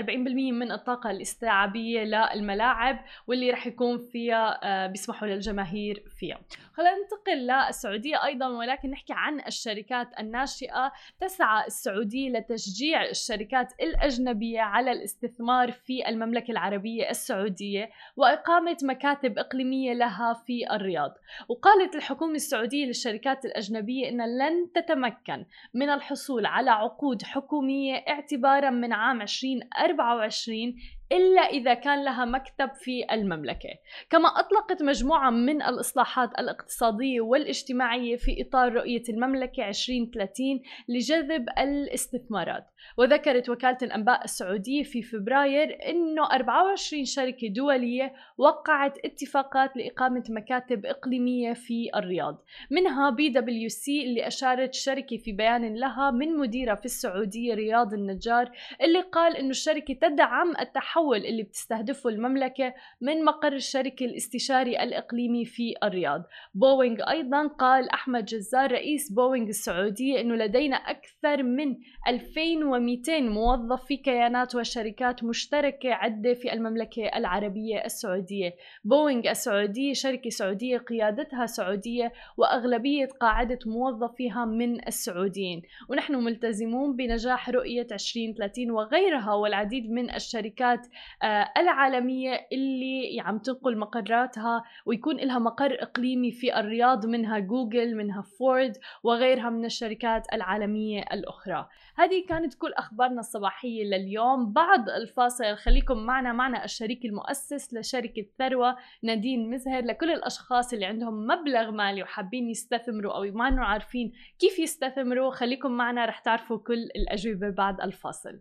من 0.51 0.71
الطاقة 0.71 1.11
الاستيعابية 1.11 2.03
للملاعب 2.03 3.05
واللي 3.27 3.51
رح 3.51 3.67
يكون 3.67 3.97
فيها 4.11 4.59
آه، 4.63 4.87
بيسمحوا 4.87 5.27
للجماهير 5.27 6.03
فيها. 6.19 6.41
خلينا 6.73 6.91
ننتقل 6.97 7.67
للسعودية 7.67 8.25
أيضا 8.25 8.47
ولكن 8.47 8.89
نحكي 8.89 9.13
عن 9.15 9.39
الشركات 9.47 10.07
الناشئة. 10.19 10.91
تسعى 11.19 11.67
السعودية 11.67 12.29
لتشجيع 12.29 13.05
الشركات 13.05 13.73
الأجنبية 13.81 14.61
على 14.61 14.91
الاستثمار 14.91 15.71
في 15.71 16.09
المملكة 16.09 16.51
العربية 16.51 17.09
السعودية 17.09 17.89
وإقامة 18.17 18.77
مكاتب 19.03 19.39
إقليمية 19.39 19.93
لها 19.93 20.33
في 20.33 20.71
الرياض. 20.71 21.13
وقالت 21.49 21.95
الحكومة 21.95 22.35
السعودية 22.35 22.85
للشركات 22.85 23.45
الأجنبية 23.45 24.09
أن 24.09 24.37
لن 24.37 24.71
تتمكن 24.75 25.45
من 25.73 25.89
الحصول 25.89 26.45
على 26.45 26.71
عقود 26.71 27.23
حكومية 27.23 27.95
اعتبارا 27.95 28.69
من 28.69 28.93
عام 28.93 29.21
2024 29.21 30.75
إلا 31.13 31.41
إذا 31.41 31.73
كان 31.73 32.03
لها 32.03 32.25
مكتب 32.25 32.69
في 32.73 33.05
المملكة. 33.11 33.69
كما 34.09 34.29
أطلقت 34.39 34.83
مجموعة 34.83 35.29
من 35.29 35.61
الإصلاحات 35.61 36.29
الاقتصادية 36.39 37.21
والاجتماعية 37.21 38.15
في 38.15 38.41
إطار 38.41 38.73
رؤية 38.73 39.03
المملكة 39.09 39.67
2030 39.67 40.61
لجذب 40.89 41.49
الاستثمارات. 41.57 42.67
وذكرت 42.97 43.49
وكالة 43.49 43.77
الأنباء 43.81 44.23
السعودية 44.23 44.83
في 44.83 45.01
فبراير 45.01 45.77
أنه 45.89 46.25
24 46.31 47.05
شركة 47.05 47.47
دولية 47.47 48.13
وقعت 48.37 48.97
اتفاقات 49.05 49.77
لإقامة 49.77 50.23
مكاتب 50.29 50.85
إقليمية 50.85 51.53
في 51.53 51.89
الرياض. 51.95 52.45
منها 52.71 53.09
بي 53.09 53.29
دبليو 53.29 53.69
سي 53.69 54.03
اللي 54.03 54.27
أشارت 54.27 54.69
الشركة 54.69 55.17
في 55.17 55.31
بيان 55.31 55.75
لها 55.75 56.11
من 56.11 56.37
مديرة 56.37 56.75
في 56.75 56.85
السعودية 56.85 57.53
رياض 57.53 57.93
النجار 57.93 58.51
اللي 58.81 59.01
قال 59.01 59.37
أنه 59.37 59.49
الشركة 59.49 59.93
تدعم 59.93 60.53
التحول 60.59 61.02
اللي 61.11 61.43
بتستهدفه 61.43 62.09
المملكة 62.09 62.73
من 63.01 63.23
مقر 63.23 63.53
الشركة 63.53 64.05
الاستشاري 64.05 64.83
الإقليمي 64.83 65.45
في 65.45 65.75
الرياض. 65.83 66.23
بوينغ 66.53 67.09
أيضا 67.09 67.47
قال 67.47 67.89
أحمد 67.89 68.25
جزار 68.25 68.71
رئيس 68.71 69.11
بوينغ 69.11 69.47
السعودية 69.47 70.21
أنه 70.21 70.35
لدينا 70.35 70.75
أكثر 70.75 71.43
من 71.43 71.75
2200 72.07 73.19
موظف 73.19 73.85
في 73.85 73.97
كيانات 73.97 74.55
وشركات 74.55 75.23
مشتركة 75.23 75.93
عدة 75.93 76.33
في 76.33 76.53
المملكة 76.53 77.03
العربية 77.15 77.85
السعودية. 77.85 78.55
بوينغ 78.83 79.29
السعودية 79.29 79.93
شركة 79.93 80.29
سعودية 80.29 80.77
قيادتها 80.77 81.45
سعودية 81.45 82.11
وأغلبية 82.37 83.07
قاعدة 83.21 83.59
موظفيها 83.65 84.45
من 84.45 84.87
السعوديين. 84.87 85.61
ونحن 85.89 86.15
ملتزمون 86.15 86.95
بنجاح 86.95 87.49
رؤية 87.49 87.87
2030 87.91 88.71
وغيرها 88.71 89.33
والعديد 89.33 89.91
من 89.91 90.15
الشركات 90.15 90.82
آه، 91.23 91.49
العالمية 91.57 92.47
اللي 92.51 93.21
عم 93.21 93.37
تنقل 93.37 93.77
مقراتها 93.77 94.63
ويكون 94.85 95.17
لها 95.17 95.39
مقر 95.39 95.77
إقليمي 95.81 96.31
في 96.31 96.59
الرياض 96.59 97.05
منها 97.05 97.39
جوجل 97.39 97.95
منها 97.95 98.21
فورد 98.21 98.77
وغيرها 99.03 99.49
من 99.49 99.65
الشركات 99.65 100.33
العالمية 100.33 101.01
الأخرى. 101.01 101.67
هذه 101.95 102.25
كانت 102.29 102.53
كل 102.53 102.73
أخبارنا 102.73 103.19
الصباحية 103.19 103.83
لليوم. 103.83 104.53
بعد 104.53 104.89
الفاصل 104.89 105.55
خليكم 105.55 105.97
معنا 105.97 106.33
معنا 106.33 106.65
الشريك 106.65 107.05
المؤسس 107.05 107.73
لشركة 107.73 108.25
ثروة 108.39 108.75
نادين 109.03 109.49
مزهر 109.49 109.83
لكل 109.83 110.11
الأشخاص 110.11 110.73
اللي 110.73 110.85
عندهم 110.85 111.27
مبلغ 111.27 111.71
مالي 111.71 112.03
وحابين 112.03 112.49
يستثمروا 112.49 113.13
أو 113.13 113.23
ما 113.31 113.65
عارفين 113.65 114.13
كيف 114.39 114.59
يستثمروا. 114.59 115.31
خليكم 115.31 115.71
معنا 115.71 116.05
رح 116.05 116.19
تعرفوا 116.19 116.57
كل 116.57 116.83
الأجوبة 116.95 117.49
بعد 117.49 117.81
الفاصل. 117.81 118.39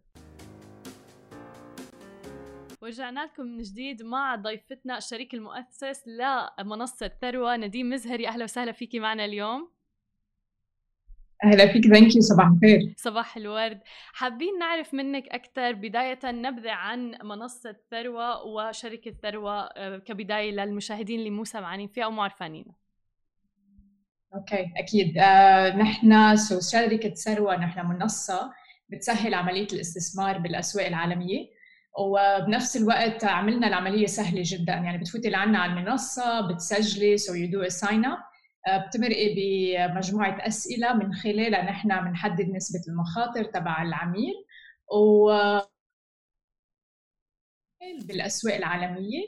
ورجعنا 2.83 3.25
لكم 3.25 3.43
من 3.43 3.63
جديد 3.63 4.03
مع 4.03 4.37
ضيفتنا 4.37 4.99
الشريك 4.99 5.35
المؤسس 5.35 6.09
لمنصة 6.09 7.11
ثروة 7.21 7.57
نديم 7.57 7.91
مزهري. 7.91 8.29
أهلا 8.29 8.45
وسهلا 8.45 8.73
فيكي 8.73 8.99
معنا 8.99 9.25
اليوم. 9.25 9.71
أهلا 11.45 11.73
فيك 11.73 11.87
thank 11.87 12.17
you 12.17 12.21
صباح 12.21 12.47
الخير. 12.47 12.95
صباح 12.97 13.37
الورد. 13.37 13.81
حابين 14.13 14.59
نعرف 14.59 14.95
منك 14.95 15.29
أكثر 15.29 15.73
بداية 15.73 16.19
نبذة 16.25 16.71
عن 16.71 17.19
منصة 17.25 17.77
ثروة 17.91 18.43
وشركة 18.43 19.15
ثروة 19.23 19.61
آه، 19.63 19.99
كبداية 19.99 20.51
للمشاهدين 20.51 21.19
اللي 21.19 21.31
مو 21.31 21.45
سمعانين 21.45 21.89
فيها 21.89 22.05
أو 22.05 22.11
مو 22.11 22.23
عارفانينها 22.23 22.75
okay 24.35 24.73
أكيد. 24.77 25.19
آه، 25.19 25.77
نحن 25.77 26.37
so 26.37 26.61
شركة 26.61 27.15
ثروة 27.15 27.57
نحن 27.57 27.87
منصة 27.87 28.53
بتسهل 28.89 29.35
عملية 29.35 29.69
الاستثمار 29.73 30.39
بالأسواق 30.39 30.87
العالمية. 30.87 31.62
وبنفس 31.99 32.77
الوقت 32.77 33.25
عملنا 33.25 33.67
العملية 33.69 34.07
سهلة 34.07 34.43
جدا. 34.45 34.73
يعني 34.73 34.99
بتفوتي 34.99 35.31
لعنا 35.31 35.59
على 35.59 35.73
المنصة 35.73 36.41
بتسجلي 36.49 37.17
so 37.19 37.35
you 37.35 37.51
do 37.51 37.69
sign 37.69 38.05
up 38.67 38.87
بتمرقي 38.89 39.35
بمجموعة 39.89 40.47
أسئلة 40.47 40.93
من 40.95 41.15
خلالها 41.15 41.63
نحن 41.63 41.89
بنحدد 42.05 42.49
نسبة 42.51 42.81
المخاطر 42.89 43.45
تبع 43.45 43.83
العميل. 43.83 44.35
و 44.93 45.31
بالأسواق 48.05 48.55
العالمية. 48.55 49.27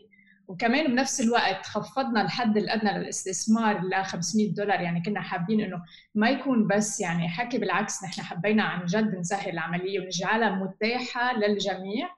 وكمان 0.48 0.86
بنفس 0.86 1.20
الوقت 1.20 1.66
خفضنا 1.66 2.22
الحد 2.22 2.56
الادنى 2.56 2.98
للاستثمار 2.98 3.80
ل 3.80 4.04
500 4.04 4.54
دولار. 4.54 4.80
يعني 4.80 5.02
كنا 5.02 5.20
حابين 5.20 5.60
إنه 5.60 5.82
ما 6.14 6.30
يكون 6.30 6.66
بس 6.66 7.00
يعني 7.00 7.28
حكي 7.28 7.58
بالعكس 7.58 8.04
نحن 8.04 8.22
حبينا 8.22 8.62
عن 8.62 8.86
جد 8.86 9.14
نسهل 9.14 9.50
العملية 9.50 10.00
ونجعلها 10.00 10.50
متاحة 10.50 11.38
للجميع. 11.38 12.08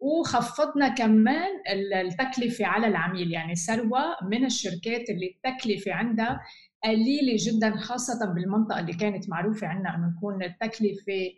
وخفضنا 0.00 0.88
كمان 0.88 1.48
التكلفة 1.94 2.66
على 2.66 2.86
العميل. 2.86 3.32
يعني 3.32 3.54
ثروة 3.54 4.16
من 4.22 4.44
الشركات 4.44 5.10
اللي 5.10 5.36
التكلفة 5.36 5.92
عندها 5.92 6.40
قليلة 6.84 7.36
جدا 7.38 7.76
خاصة 7.76 8.32
بالمنطقة 8.34 8.80
اللي 8.80 8.92
كانت 8.92 9.30
معروفة 9.30 9.66
عندنا 9.66 9.94
إنه 9.94 10.14
يكون 10.16 10.42
التكلفة 10.42 11.30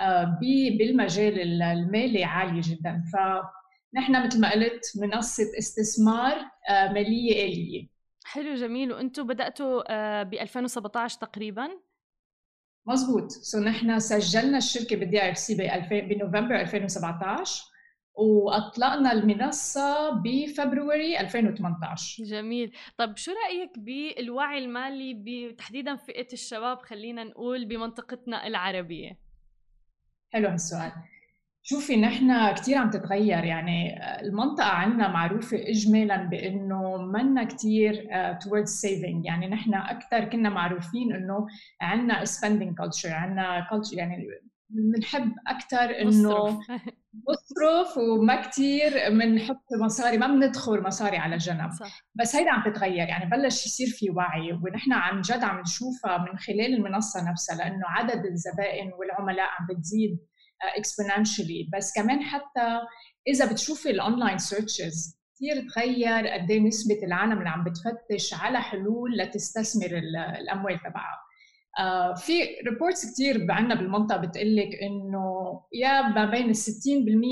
آه، 0.00 0.38
بالمجال 0.78 1.62
المالي 1.62 2.24
عالية 2.24 2.60
جدا. 2.64 3.02
ف 3.12 3.16
نحن 3.94 4.26
مثل 4.26 4.40
ما 4.40 4.52
قلت 4.52 4.82
منصة 4.96 5.44
استثمار 5.58 6.36
آه، 6.70 6.92
مالية 6.92 7.44
آلية. 7.44 7.88
حلو 8.24 8.54
جميل. 8.54 8.92
وأنتم 8.92 9.26
بدأتوا 9.26 9.82
ب 10.22 10.34
2017 10.34 11.18
تقريبا؟ 11.20 11.68
مزبوط 12.86 13.30
so 13.30 13.60
نحن 13.60 13.98
سجلنا 13.98 14.58
الشركة 14.58 14.96
بال 14.96 15.28
DIFC 15.28 15.54
بنوفمبر 15.90 16.60
2017 16.60 17.64
وأطلقنا 18.16 19.12
المنصة 19.12 20.10
ب 20.10 20.22
February 20.22 21.20
2018 21.20 22.24
جميل. 22.24 22.72
طب 22.98 23.16
شو 23.16 23.32
رأيك 23.32 23.78
بالوعي 23.78 24.58
المالي 24.58 25.52
تحديدا 25.58 25.96
فئة 25.96 26.32
الشباب 26.32 26.78
خلينا 26.78 27.24
نقول 27.24 27.64
بمنطقتنا 27.64 28.46
العربية؟ 28.46 29.18
حلو 30.32 30.48
هالسؤال. 30.48 30.92
شوفي 31.62 31.96
نحن 31.96 32.52
كثير 32.52 32.78
عم 32.78 32.90
تتغير. 32.90 33.44
يعني 33.44 34.04
المنطقة 34.20 34.68
عندنا 34.68 35.08
معروفة 35.08 35.56
إجمالا 35.56 36.16
بأنه 36.16 36.96
منا 36.96 37.44
كثير 37.44 37.94
towards 38.44 38.82
saving. 38.82 39.26
يعني 39.26 39.48
نحن 39.48 39.74
أكثر 39.74 40.24
كنا 40.24 40.48
معروفين 40.48 41.12
أنه 41.12 41.46
عندنا 41.80 42.24
spending 42.24 42.74
culture 42.82 43.12
عندنا 43.12 43.66
culture 43.70 43.96
يعني 43.96 44.28
بنحب 44.68 45.32
أكثر 45.46 46.00
أنه 46.00 46.60
نصرف 47.28 47.98
وما 47.98 48.40
كثير 48.48 48.92
بنحط 49.10 49.64
مصاري 49.80 50.18
ما 50.18 50.26
بندخل 50.26 50.82
مصاري 50.82 51.16
على 51.16 51.36
جنب. 51.36 51.70
صح. 51.72 52.06
بس 52.14 52.36
هيدا 52.36 52.50
عم 52.50 52.72
تتغير 52.72 53.08
يعني 53.08 53.30
بلش 53.30 53.66
يصير 53.66 53.86
في 53.86 54.10
وعي 54.10 54.52
ونحن 54.52 54.92
عن 54.92 55.20
جد 55.20 55.44
عم 55.44 55.60
نشوفها 55.60 56.18
من 56.18 56.38
خلال 56.38 56.74
المنصة 56.74 57.30
نفسها 57.30 57.56
لأنه 57.56 57.82
عدد 57.86 58.24
الزبائن 58.26 58.92
والعملاء 58.92 59.46
عم 59.46 59.66
بتزيد 59.70 60.18
exponentially 60.76 61.70
بس 61.76 61.92
كمان 61.94 62.22
حتى 62.22 62.80
إذا 63.28 63.52
بتشوفي 63.52 63.90
ال 63.90 63.97
online 63.97 64.38
searches 64.38 65.16
كثير 65.36 65.68
تغير 65.74 66.26
قد 66.28 66.50
إيه 66.50 66.60
نسبة 66.60 66.98
العالم 67.06 67.38
اللي 67.38 67.48
عم 67.48 67.64
بتفتش 67.64 68.34
على 68.34 68.60
حلول 68.60 69.18
لتستثمر 69.18 69.98
الأموال 70.40 70.78
تبعها. 70.78 71.25
آه 71.78 72.14
في 72.14 72.32
reports 72.70 73.12
كثير 73.12 73.46
عندنا 73.52 73.74
بالمنطقة 73.74 74.16
بتقول 74.18 74.56
لك 74.56 74.68
إنه 74.82 75.60
يا 75.72 76.02
ما 76.02 76.24
بين 76.24 76.50
ال 76.50 76.56
60% 76.56 76.58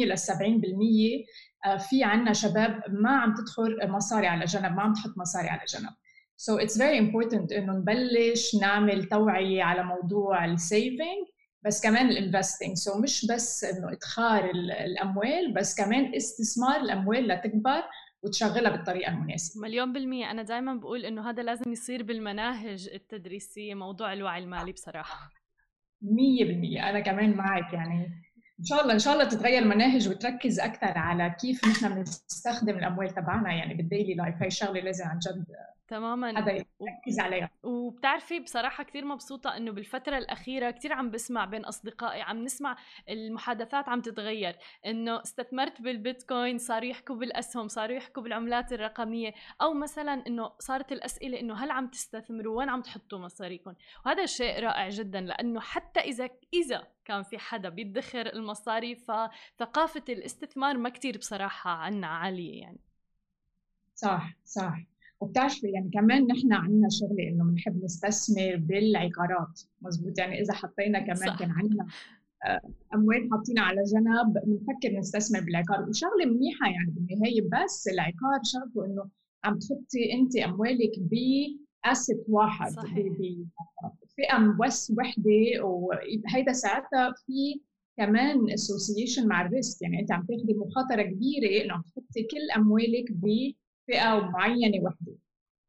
لل 0.04 0.18
70% 0.18 0.22
آه 1.66 1.76
في 1.76 2.04
عندنا 2.04 2.32
شباب 2.32 2.82
ما 2.88 3.10
عم 3.10 3.34
تدخل 3.34 3.90
مصاري 3.90 4.26
على 4.26 4.44
جنب 4.44 4.72
ما 4.72 4.82
عم 4.82 4.92
تحط 4.92 5.18
مصاري 5.18 5.48
على 5.48 5.60
جنب. 5.68 5.90
So 6.36 6.58
it's 6.64 6.76
very 6.76 6.98
important 6.98 7.56
إنه 7.56 7.72
نبلش 7.72 8.54
نعمل 8.54 9.04
توعية 9.04 9.62
على 9.62 9.82
موضوع 9.84 10.44
ال 10.44 10.56
saving 10.56 11.26
بس 11.64 11.82
كمان 11.82 12.08
ال 12.08 12.76
investing 12.76 12.92
so 12.92 12.94
so 12.94 12.96
مش 13.02 13.26
بس 13.26 13.64
إنه 13.64 13.92
إدخار 13.92 14.50
الأموال 14.84 15.54
بس 15.54 15.74
كمان 15.74 16.14
استثمار 16.14 16.80
الأموال 16.80 17.28
لتكبر 17.28 17.82
وتشغلها 18.24 18.70
بالطريقة 18.70 19.12
المناسبة. 19.12 19.62
مليون 19.62 19.92
بالمية. 19.92 20.30
أنا 20.30 20.42
دائما 20.42 20.74
بقول 20.74 21.04
إنه 21.04 21.30
هذا 21.30 21.42
لازم 21.42 21.72
يصير 21.72 22.02
بالمناهج 22.02 22.88
التدريسية 22.94 23.74
موضوع 23.74 24.12
الوعي 24.12 24.42
المالي 24.42 24.72
بصراحة. 24.72 25.30
مية 26.02 26.44
بالمية. 26.44 26.90
أنا 26.90 27.00
كمان 27.00 27.36
معك 27.36 27.72
يعني. 27.72 28.24
إن 28.60 28.64
شاء 28.64 28.82
الله 28.82 28.94
إن 28.94 28.98
شاء 28.98 29.14
الله 29.14 29.24
تتغير 29.24 29.62
المناهج 29.62 30.08
وتركز 30.08 30.60
أكثر 30.60 30.98
على 30.98 31.36
كيف 31.40 31.68
نحن 31.68 31.94
بنستخدم 31.94 32.78
الأموال 32.78 33.10
تبعنا. 33.10 33.52
يعني 33.52 33.74
بال 33.74 33.86
daily 33.86 34.14
life 34.14 34.42
هي 34.42 34.50
شغلة 34.50 34.80
لازم 34.80 35.04
عن 35.04 35.18
جد 35.18 35.44
تماما. 35.94 36.38
هذا 36.38 36.64
عليها 37.18 37.50
وبتعرفي 37.62 38.40
بصراحة 38.40 38.84
كثير 38.84 39.04
مبسوطة 39.04 39.56
إنه 39.56 39.72
بالفترة 39.72 40.18
الأخيرة 40.18 40.70
كثير 40.70 40.92
عم 40.92 41.10
بسمع 41.10 41.44
بين 41.44 41.64
أصدقائي 41.64 42.22
عم 42.22 42.44
نسمع 42.44 42.76
المحادثات 43.08 43.88
عم 43.88 44.00
تتغير 44.00 44.56
إنه 44.86 45.20
استثمرت 45.20 45.82
بالبيتكوين 45.82 46.58
صاروا 46.58 46.88
يحكوا 46.88 47.16
بالأسهم 47.16 47.68
صاروا 47.68 47.96
يحكوا 47.96 48.22
بالعملات 48.22 48.72
الرقمية 48.72 49.34
أو 49.62 49.74
مثلا 49.74 50.26
إنه 50.26 50.52
صارت 50.58 50.92
الأسئلة 50.92 51.40
إنه 51.40 51.54
هل 51.54 51.70
عم 51.70 51.86
تستثمروا؟ 51.88 52.58
وين 52.58 52.68
عم 52.68 52.82
تحطوا 52.82 53.18
مصاريكم؟ 53.18 53.74
وهذا 54.06 54.26
شيء 54.26 54.60
رائع 54.60 54.88
جدا 54.88 55.20
لأنه 55.20 55.60
حتى 55.60 56.00
إذا 56.00 56.30
إذا 56.54 56.86
كان 57.04 57.22
في 57.22 57.38
حدا 57.38 57.68
بيدخر 57.68 58.26
المصاري 58.26 58.94
فثقافه 58.94 60.04
الاستثمار 60.08 60.78
ما 60.78 60.88
كثير 60.88 61.18
بصراحة 61.18 61.70
عنا 61.70 62.06
عالية 62.06 62.60
يعني. 62.60 62.80
صح 63.94 64.32
صح. 64.44 64.93
وبتعرفي 65.24 65.66
يعني 65.66 65.90
كمان 65.90 66.26
نحن 66.26 66.52
عندنا 66.52 66.88
شغله 66.88 67.28
إنه 67.28 67.44
بنحب 67.44 67.84
نستثمر 67.84 68.56
بالعقارات 68.56 69.60
مزبوط 69.82 70.18
يعني 70.18 70.40
إذا 70.40 70.52
حطينا 70.52 70.98
كمان 70.98 71.16
صح. 71.16 71.38
كان 71.38 71.50
عندنا 71.50 71.86
آه، 72.46 72.60
أموال 72.94 73.28
حاطينها 73.32 73.64
على 73.64 73.82
جنب 73.82 74.32
بنفكر 74.46 74.98
نستثمر 74.98 75.40
بالعقار. 75.40 75.88
وشغلة 75.88 76.24
منيحة 76.26 76.70
يعني 76.70 76.90
بالنهاية 76.90 77.42
بس 77.42 77.88
العقار 77.88 78.40
شغله 78.44 78.86
إنه 78.86 79.10
عم 79.44 79.58
تحطي 79.58 80.12
أنت 80.12 80.36
أموالك 80.36 80.92
ب 80.98 81.14
asset 81.84 82.24
واحد 82.28 82.72
بفئه 84.02 84.56
بس 84.60 84.92
وحدة 84.98 85.64
وهيدا 85.64 86.52
ساعتها 86.52 87.14
في 87.26 87.60
كمان 87.96 88.50
association 88.50 89.28
مع 89.28 89.46
ال 89.46 89.52
risk. 89.52 89.82
يعني 89.82 90.00
أنت 90.00 90.12
عم 90.12 90.26
تاخذي 90.26 90.54
مخاطرة 90.54 91.02
كبيرة 91.02 91.64
إنه 91.64 91.74
عم 91.74 91.82
تحطي 91.82 92.22
كل 92.22 92.50
أموالك 92.56 93.12
بفئه 93.88 94.20
معينة 94.20 94.84
وحدة. 94.84 95.12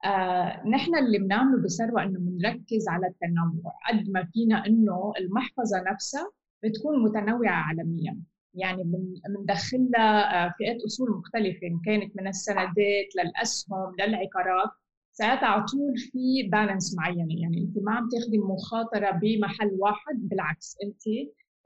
آه، 0.05 0.67
نحن 0.67 0.95
اللي 0.97 1.19
بنعمله 1.19 1.63
بثروه 1.63 2.03
إنه 2.03 2.19
بنركز 2.19 2.87
على 2.89 3.07
التنوع 3.07 3.73
قد 3.91 4.09
ما 4.09 4.25
فينا 4.33 4.65
إنه 4.65 5.13
المحفظة 5.19 5.83
نفسها 5.91 6.31
بتكون 6.63 7.03
متنوعة 7.03 7.51
عالميا. 7.55 8.21
يعني 8.53 8.83
بندخل 9.27 9.89
لها 9.97 10.45
آه، 10.45 10.53
فئات 10.59 10.81
أصول 10.85 11.11
مختلفة 11.11 11.67
إن 11.67 11.79
كانت 11.85 12.15
من 12.17 12.27
السندات 12.27 13.07
للأسهم 13.23 13.95
للعقارات. 13.99 14.69
ساعتها 15.11 15.45
على 15.47 15.63
طول 15.65 15.97
في 15.97 16.43
بالانس 16.51 16.95
معينة 16.97 17.41
يعني 17.41 17.57
أنت 17.57 17.77
ما 17.83 17.91
عم 17.91 18.09
تاخذي 18.09 18.37
مخاطرة 18.37 19.11
بمحل 19.11 19.71
واحد 19.79 20.15
بالعكس 20.29 20.77
أنت 20.83 21.01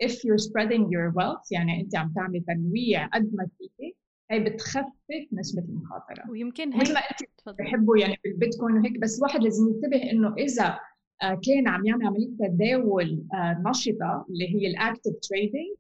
if 0.04 0.16
you're 0.16 0.44
spreading 0.50 0.84
your 0.94 1.14
wealth 1.20 1.52
يعني 1.52 1.82
أنت 1.82 1.96
عم 1.96 2.14
تعملي 2.16 2.40
تنويع 2.40 3.06
قد 3.08 3.32
ما 3.34 3.48
فيكي 3.58 3.96
هي 4.32 4.40
بتخفف 4.40 5.28
نسبة 5.32 5.62
المخاطرة. 5.62 6.30
ويمكن 6.30 6.74
هيك 6.74 6.82
مثل 6.82 6.94
ما 6.94 7.00
انت 7.00 7.60
بحبوا 7.60 7.98
يعني 7.98 8.20
بالبيتكوين 8.24 8.78
وهيك 8.78 9.00
بس 9.00 9.18
الواحد 9.18 9.44
لازم 9.44 9.68
ينتبه 9.68 10.12
إنه 10.12 10.36
إذا 10.38 10.80
آه، 11.22 11.42
كان 11.46 11.68
عم 11.68 11.86
يعمل 11.86 12.06
عملية 12.06 12.30
تداول 12.40 13.24
آه، 13.34 13.64
نشطة 13.70 14.26
اللي 14.30 14.56
هي 14.56 14.68
ال 14.68 14.74
active 14.74 15.12
trading 15.30 15.76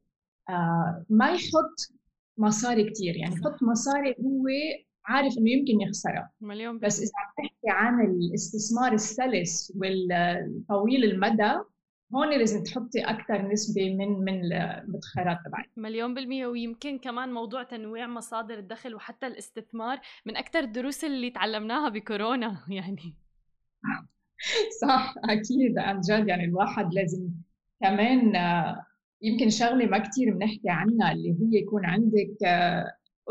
آه، 0.49 1.05
ما 1.09 1.29
يحط 1.29 1.93
مصاري 2.37 2.89
كثير 2.89 3.15
يعني 3.15 3.35
يحط 3.35 3.63
مصاري 3.63 4.15
هو 4.19 4.47
عارف 5.05 5.37
إنه 5.37 5.51
يمكن 5.51 5.81
يخسرها 5.81 6.31
مليون 6.41 6.79
بس 6.79 6.99
إذا 6.99 7.11
عم 7.17 7.45
تحكي 7.45 7.69
عن 7.69 8.05
الاستثمار 8.05 8.93
السلس 8.93 9.73
والطويل 9.75 11.03
المدى 11.03 11.53
هون 12.15 12.29
لازم 12.37 12.63
تحطي 12.63 13.01
أكثر 13.01 13.47
نسبة 13.51 13.95
من 13.95 14.19
من 14.19 14.53
المدخرات 14.53 15.37
تبعك. 15.45 15.69
مليون 15.77 16.13
بالمية. 16.13 16.47
ويمكن 16.47 16.97
كمان 16.97 17.33
موضوع 17.33 17.63
تنويع 17.63 18.07
مصادر 18.07 18.57
الدخل 18.57 18.95
وحتى 18.95 19.27
الاستثمار 19.27 19.99
من 20.25 20.37
أكثر 20.37 20.59
الدروس 20.59 21.03
اللي 21.03 21.29
تعلمناها 21.29 21.89
بكورونا 21.89 22.65
يعني. 22.69 23.15
صح 24.81 25.13
أكيد. 25.23 25.77
عن 25.77 25.99
جد 25.99 26.27
يعني 26.27 26.45
الواحد 26.45 26.93
لازم 26.93 27.29
كمان 27.81 28.33
يمكن 29.21 29.49
شغلة 29.49 29.85
ما 29.85 29.97
كثير 29.97 30.33
بنحكي 30.33 30.69
عنها 30.69 31.11
اللي 31.11 31.29
هي 31.29 31.59
يكون 31.61 31.85
عندك 31.85 32.37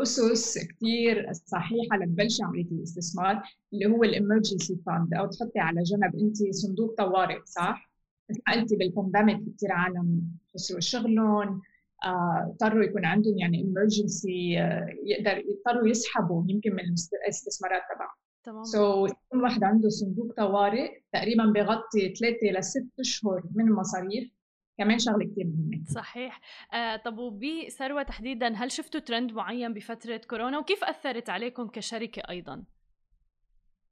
أسس 0.01 0.57
كثير 0.57 1.31
صحيحة 1.33 1.97
لتبلشي 1.97 2.43
عملية 2.43 2.65
الاستثمار 2.71 3.43
اللي 3.73 3.85
هو 3.85 4.03
الإمرجنسي 4.03 4.77
فاند. 4.85 5.13
أو 5.13 5.25
تحطي 5.27 5.59
على 5.59 5.83
جنب 5.83 6.15
انت 6.15 6.37
صندوق 6.55 6.95
طوارئ 6.97 7.39
صح؟ 7.45 7.88
مثل 8.29 8.41
ما 8.47 8.53
قلتي 8.53 8.75
بال 8.75 8.91
pandemic 8.91 9.55
كثير 9.55 9.71
عالم 9.71 10.21
خسروا 10.53 10.79
شغلهم 10.79 11.61
آه، 12.05 12.47
اضطروا 12.49 12.83
يكون 12.83 13.05
عندهم 13.05 13.37
يعني 13.37 13.61
emergency 13.63 14.59
آه، 14.59 14.87
يقدر 15.03 15.37
يضطروا 15.37 15.87
يسحبوا 15.87 16.43
يمكن 16.47 16.71
من 16.71 16.79
الاستثمارات 17.23 17.81
تبعهم. 17.95 18.17
تمام. 18.43 18.63
سو 18.63 19.07
so, 19.07 19.13
كل 19.29 19.41
واحد 19.43 19.63
عنده 19.63 19.89
صندوق 19.89 20.33
طوارئ 20.37 21.01
تقريبا 21.13 21.45
بغطي 21.45 22.13
ثلاثة 22.15 22.59
لست 22.59 22.87
أشهر 22.99 23.43
من 23.55 23.67
المصاريف. 23.67 24.31
كمان 24.77 24.99
شغلة 24.99 25.25
كثير 25.25 25.45
مهمة. 25.45 25.83
صحيح. 25.85 26.41
آه 26.73 26.95
طب 26.95 27.17
وبثروة 27.17 28.03
تحديدا 28.03 28.53
هل 28.55 28.71
شفتوا 28.71 28.99
ترند 28.99 29.31
معين 29.33 29.73
بفترة 29.73 30.21
كورونا؟ 30.29 30.59
وكيف 30.59 30.83
أثرت 30.83 31.29
عليكم 31.29 31.67
كشركة 31.67 32.21
أيضا؟ 32.29 32.63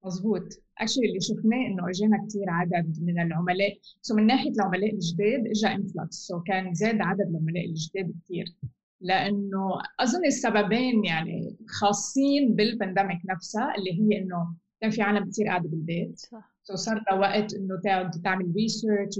مزبوط 0.05 0.43
actually 0.77 1.05
اللي 1.07 1.19
شفناه 1.21 1.67
إنه 1.67 1.89
أجانا 1.89 2.25
كثير 2.27 2.49
عدد 2.49 2.97
من 3.01 3.19
العملاء 3.19 3.77
so 4.01 4.15
من 4.15 4.27
ناحية 4.27 4.51
العملاء 4.51 4.93
الجداد 4.93 5.47
اجى 5.47 5.67
influx 5.67 6.15
so 6.15 6.41
كان 6.41 6.73
زاد 6.73 7.01
عدد 7.01 7.21
العملاء 7.21 7.65
الجداد 7.65 8.13
كثير 8.25 8.55
لأنه 9.01 9.81
أظن 9.99 10.25
السببين 10.25 11.05
يعني 11.05 11.55
خاصين 11.67 12.55
بال 12.55 12.68
pandemic 12.68 13.19
نفسها 13.25 13.75
اللي 13.77 13.91
هي 13.91 14.21
إنه 14.21 14.53
كان 14.81 14.89
في 14.91 15.01
عالم 15.01 15.29
كثير 15.29 15.47
قاعدة 15.47 15.69
بالبيت. 15.69 16.19
صح. 16.19 16.53
so 16.63 16.75
صار 16.75 17.03
لها 17.11 17.19
وقت 17.19 17.53
إنه 17.53 17.79
تقعد 17.83 18.11
تعمل 18.11 18.53
research 18.55 19.19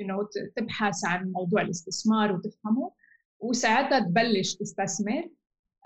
انه 0.00 0.28
تبحث 0.56 1.04
عن 1.04 1.32
موضوع 1.32 1.62
الاستثمار 1.62 2.32
وتفهمه 2.32 2.90
وساعتها 3.40 3.98
تبلش 4.00 4.54
تستثمر. 4.54 5.28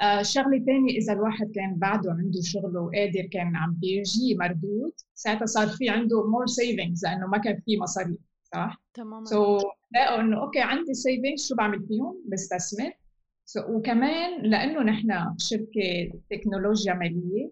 آه 0.03 0.23
شغلة 0.23 0.59
ثانية 0.59 0.99
إذا 0.99 1.13
الواحد 1.13 1.51
كان 1.55 1.75
بعده 1.79 2.11
عنده 2.11 2.41
شغله 2.43 2.81
وقادر 2.81 3.27
كان 3.33 3.57
عم 3.57 3.75
بيجي 3.81 4.35
مردود 4.41 4.93
ساعتها 5.15 5.47
صار 5.47 5.67
في 5.69 5.89
عنده 5.89 6.31
more 6.31 6.47
savings 6.47 7.05
لأنه 7.05 7.27
ما 7.27 7.39
كان 7.39 7.61
في 7.67 7.79
مصاري 7.79 8.19
صح؟ 8.55 8.83
تماما. 8.95 9.25
سو 9.25 9.59
so, 9.59 9.63
لقوا 9.95 10.21
إنه 10.21 10.41
أوكي 10.43 10.61
عندي 10.61 10.95
savings 10.95 11.49
شو 11.49 11.55
بعمل 11.55 11.87
فيهم؟ 11.89 12.23
بستثمر. 12.33 12.91
So, 13.51 13.71
وكمان 13.71 14.43
لأنه 14.43 14.83
نحن 14.83 15.35
شركة 15.39 16.13
تكنولوجيا 16.31 16.95
مالية 16.95 17.51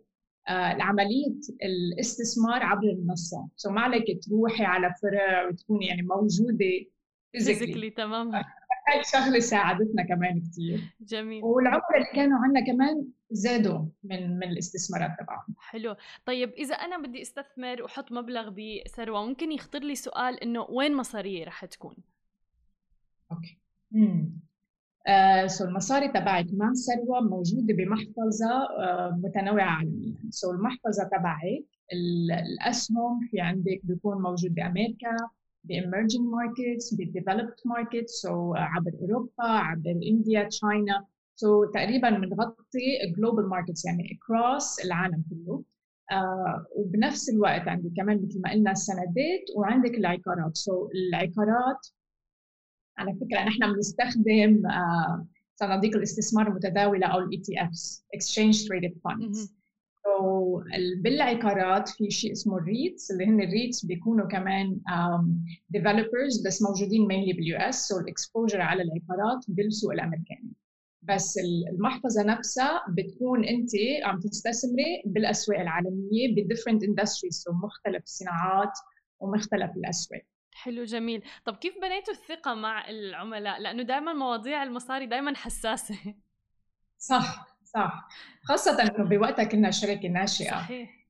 آه 0.48 0.76
عمليه 0.82 1.34
الاستثمار 1.62 2.62
عبر 2.62 2.84
المنصه 2.84 3.48
so 3.56 3.68
so, 3.68 3.72
ما 3.72 3.80
عليك 3.80 4.24
تروحي 4.24 4.64
على 4.64 4.94
فرع 5.02 5.48
وتكوني 5.48 5.86
يعني 5.86 6.02
موجودة 6.02 6.86
physically 7.32 7.90
تماما. 7.90 8.44
هاي 8.88 9.02
شغله 9.04 9.38
ساعدتنا 9.40 10.02
كمان 10.02 10.40
كثير 10.40 10.80
جميل. 11.00 11.44
والعملاء 11.44 11.96
اللي 11.96 12.08
كانوا 12.14 12.38
عندنا 12.38 12.66
كمان 12.66 13.08
زادوا 13.30 13.84
من 14.04 14.38
من 14.38 14.48
الاستثمارات 14.48 15.10
تبعهم. 15.20 15.54
حلو. 15.58 15.96
طيب 16.26 16.50
إذا 16.52 16.74
أنا 16.74 16.98
بدي 16.98 17.22
أستثمر 17.22 17.82
وأحط 17.82 18.12
مبلغ 18.12 18.50
بثروة 18.50 19.26
ممكن 19.26 19.52
يخطر 19.52 19.78
لي 19.78 19.94
سؤال 19.94 20.42
إنه 20.42 20.66
وين 20.70 20.96
مصاريه 20.96 21.44
رح 21.44 21.64
تكون؟ 21.64 21.96
أوكي. 23.32 23.58
امم 23.94 24.30
آه 25.06 25.46
so 25.46 25.64
المصاري 25.64 26.08
تبعك 26.08 26.46
مع 26.52 26.72
ثروة 26.74 27.20
موجودة 27.20 27.74
بمحفظة 27.74 28.50
آه 28.78 29.20
متنوعة 29.24 29.70
عالميا. 29.70 30.14
so 30.30 30.50
المحفظة 30.50 31.04
تبعك 31.04 31.64
الأسهم 31.92 33.28
في 33.30 33.40
عندك 33.40 33.80
بيكون 33.82 34.22
موجود 34.22 34.54
بأمريكا 34.54 35.16
ب 35.64 35.71
emerging 35.71 36.26
markets 36.28 36.94
ب 36.94 37.00
developed 37.00 37.54
markets 37.64 38.12
so 38.12 38.54
عبر 38.54 38.92
أوروبا 39.00 39.44
عبر 39.44 39.90
India 39.90 40.48
China. 40.48 41.06
So 41.34 41.64
تقريبا 41.64 42.10
بنغطي 42.10 43.12
global 43.16 43.48
markets 43.48 43.84
يعني 43.84 44.18
across 44.18 44.84
العالم 44.84 45.24
كله. 45.30 45.64
آه 46.12 46.66
وبنفس 46.76 47.30
الوقت 47.30 47.68
عندي 47.68 47.90
كمان 47.96 48.22
مثل 48.22 48.40
ما 48.40 48.50
قلنا 48.52 48.70
السندات 48.70 49.44
وعندك 49.56 49.94
العقارات. 49.94 50.56
so 50.56 50.88
so 50.88 50.90
العقارات 50.94 51.86
على 52.98 53.14
فكرة 53.14 53.44
نحن 53.44 53.72
بنستخدم 53.72 54.66
آه 54.66 55.26
صناديق 55.54 55.96
الاستثمار 55.96 56.48
المتداولة 56.48 57.06
أو 57.06 57.18
ال 57.18 57.38
ETFs 57.38 58.04
exchange 58.14 58.68
traded 58.68 58.98
بالعقارات 60.96 61.88
في 61.88 62.10
شيء 62.10 62.32
اسمه 62.32 62.58
ال 62.58 62.67
REITs 62.67 63.10
اللي 63.10 63.26
هن 63.26 63.40
ال 63.40 63.48
REITs 63.48 63.84
بيكونوا 63.84 64.26
كمان 64.26 64.80
developers 65.70 66.46
بس 66.46 66.62
موجودين 66.62 67.06
mainly 67.06 67.32
بال 67.32 67.56
US 67.56 67.88
so 67.88 67.98
ال 68.00 68.07
exposure 68.07 68.60
على 68.60 68.82
العقارات 68.82 69.44
بالسوق 69.48 69.92
الأمريكاني. 69.92 70.52
بس 71.02 71.38
المحفظة 71.72 72.22
نفسها 72.22 72.84
بتكون 72.88 73.44
أنت 73.44 73.70
عم 74.04 74.20
تستثمري 74.20 75.02
بالأسواق 75.06 75.60
العالمية 75.60 76.34
ب 76.36 76.41
different 76.41 76.84
industries 76.84 77.44
مختلف 77.64 78.02
الصناعات 78.02 78.72
ومختلف 79.20 79.76
الأسواق. 79.76 80.22
حلو 80.54 80.84
جميل. 80.84 81.22
طب 81.44 81.56
كيف 81.56 81.74
بنيتوا 81.82 82.14
الثقة 82.14 82.54
مع 82.54 82.88
العملاء؟ 82.90 83.60
لأنه 83.60 83.82
دائما 83.82 84.12
مواضيع 84.12 84.62
المصاري 84.62 85.06
دائما 85.06 85.34
حساسة. 85.36 86.14
صح. 86.98 87.51
صح. 87.74 88.08
خاصة 88.44 88.82
إنه 88.82 89.04
بوقتها 89.04 89.44
كنا 89.44 89.70
شركة 89.70 90.08
ناشئة. 90.08 90.50
صحيح. 90.50 91.02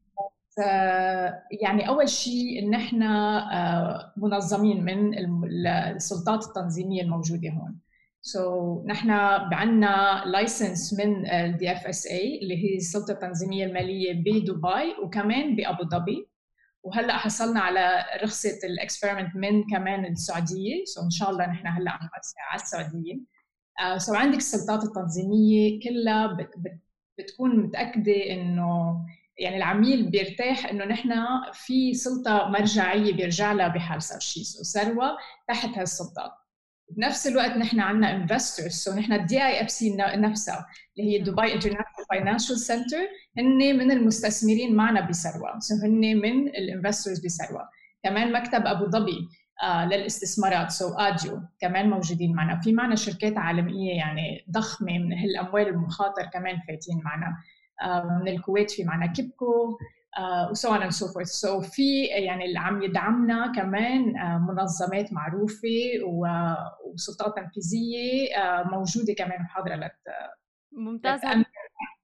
يعني 1.63 1.89
أول 1.89 2.09
شيء 2.09 2.59
إن 2.63 2.75
إحنا 2.75 3.39
آه، 3.53 4.13
منظمين 4.17 4.85
من 4.85 5.19
السلطات 5.67 6.47
التنظيمية 6.47 7.03
الموجودة 7.03 7.51
هون. 7.51 7.79
so 8.21 8.83
so, 8.83 8.87
نحن 8.87 9.11
عندنا 9.53 10.23
license 10.27 10.95
من 10.95 11.27
ال 11.31 11.73
DFSA 11.73 12.39
اللي 12.43 12.57
هي 12.65 12.77
السلطة 12.77 13.13
التنظيمية 13.13 13.65
المالية 13.65 14.13
بدبي 14.15 14.95
وكمان 15.03 15.57
بأبو 15.57 15.85
ظبي. 15.85 16.29
وهلأ 16.83 17.17
حصلنا 17.17 17.61
على 17.61 18.05
رخصة 18.23 18.59
ال 18.65 18.71
experiment 18.71 19.37
من 19.37 19.65
كمان 19.65 20.05
السعودية. 20.05 20.85
so 20.85 21.01
so 21.01 21.05
إن 21.05 21.11
شاء 21.11 21.31
الله 21.31 21.47
نحن 21.47 21.67
هلأ 21.67 21.91
عم 21.91 22.09
على 22.51 22.63
السعودية. 22.63 23.15
so 23.99 24.13
so 24.13 24.17
عندك 24.17 24.39
السلطات 24.39 24.85
التنظيمية 24.85 25.81
كلها 25.81 26.27
بت 26.27 26.51
بت 26.59 26.79
بتكون 27.19 27.57
متأكدة 27.57 28.31
إنه 28.33 29.01
يعني 29.39 29.57
العميل 29.57 30.11
بيرتاح 30.11 30.67
إنه 30.67 30.85
نحن 30.85 31.13
في 31.53 31.95
سلطة 31.95 32.49
مرجعية 32.49 33.13
بيرجع 33.13 33.53
لها 33.53 33.69
بحال 33.69 34.03
صار 34.03 34.21
شيء 34.21 34.43
so 34.43 34.63
ثروه 34.63 35.17
تحت 35.49 35.79
هالسلطات. 35.79 36.33
بنفس 36.91 37.27
الوقت 37.27 37.51
نحن 37.51 37.81
عندنا 37.81 38.17
investors 38.17 38.73
so 38.73 38.93
نحن 38.95 39.13
ال 39.13 39.47
DIFC 39.47 39.97
نفسها 39.97 40.67
اللي 40.99 41.11
هي 41.13 41.19
دبي 41.19 41.55
International 41.55 42.07
Financial 42.11 42.59
Centre 42.59 42.99
هن 43.39 43.79
من 43.79 43.91
المستثمرين 43.91 44.75
معنا 44.75 45.01
بثروه 45.09 45.59
so 45.59 45.75
هن 45.75 46.17
من 46.17 46.49
ال 46.49 46.56
investors 46.56 47.27
بثروه 47.27 47.69
كمان 48.05 48.33
مكتب 48.33 48.67
أبو 48.67 48.91
ظبي. 48.91 49.13
آه 49.13 49.42
للاستثمارات. 49.85 50.71
سو 50.71 50.89
so 50.89 51.01
آديو 51.01 51.41
كمان 51.61 51.91
موجودين 51.91 52.35
معنا. 52.35 52.61
في 52.61 52.73
معنا 52.73 52.95
شركات 52.95 53.39
عالمية 53.39 53.97
يعني 53.97 54.45
ضخمة 54.51 54.99
من 54.99 55.13
هالأموال 55.13 55.69
المخاطر 55.69 56.27
كمان 56.33 56.61
فايتين 56.67 57.01
معنا. 57.05 57.37
آه 57.83 58.21
من 58.23 58.29
الكويت 58.29 58.71
في 58.71 58.85
معنا 58.85 59.07
كيبكو 59.07 59.79
وسو 60.51 60.69
اون 60.69 60.83
اند 60.83 60.93
سو 60.93 61.09
فورث 61.09 61.29
سو 61.29 61.61
في 61.61 62.05
يعني 62.05 62.45
اللي 62.45 62.59
عم 62.59 62.83
يدعمنا 62.83 63.53
كمان 63.57 64.15
uh, 64.15 64.51
منظمات 64.51 65.13
معروفة 65.13 65.69
وسلطات 66.85 67.37
تنفيذية 67.37 68.29
موجودة 68.65 69.15
كمان 69.19 69.43
وحاضرة 69.43 69.75
لت 69.75 69.93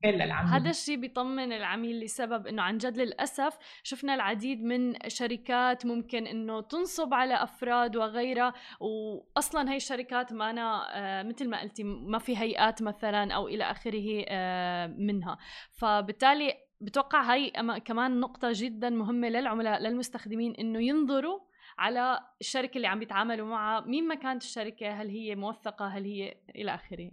ممتاز 0.05 0.53
هذا 0.53 0.71
الشيء 0.71 0.97
بيطمن 0.97 1.53
العميل 1.53 2.01
لسبب 2.01 2.47
إنه 2.47 2.63
عن 2.63 2.79
جد 2.79 2.97
للأسف 2.99 3.59
شفنا 3.83 4.15
العديد 4.15 4.65
من 4.65 4.95
شركات 5.09 5.87
ممكن 5.87 6.27
إنه 6.27 6.61
تنصب 6.61 7.15
على 7.15 7.35
أفراد 7.35 7.97
وغيرها 7.97 8.53
واصلا 8.81 9.71
هي 9.73 9.77
الشركات 9.77 10.33
معنا 10.33 10.87
آه 10.95 11.23
مثل 11.23 11.49
ما 11.51 11.61
قلتي 11.61 11.85
ما 11.85 12.19
في 12.19 12.39
هيئات 12.39 12.83
مثلا 12.83 13.35
أو 13.35 13.49
إلى 13.49 13.65
آخره 13.65 14.25
آه 14.29 14.87
منها. 14.87 15.39
فبالتالي 15.71 16.55
بتوقع 16.81 17.23
هاي 17.33 17.51
كمان 17.85 18.21
نقطة 18.21 18.49
جدا 18.53 18.91
مهمة 18.91 19.29
للعملاء 19.29 19.81
للمستخدمين 19.81 20.55
إنه 20.55 20.83
ينظروا 20.83 21.41
على 21.79 22.21
الشركة 22.41 22.77
اللي 22.77 22.87
عم 22.87 22.99
بيتعاملوا 22.99 23.49
معها 23.49 23.81
مين 23.81 24.09
ما 24.09 24.15
كانت 24.15 24.43
الشركة 24.43 24.91
هل 24.91 25.09
هي 25.09 25.35
موثقة 25.35 25.87
هل 25.87 26.05
هي 26.05 26.35
إلى 26.57 26.75
آخره. 26.75 27.11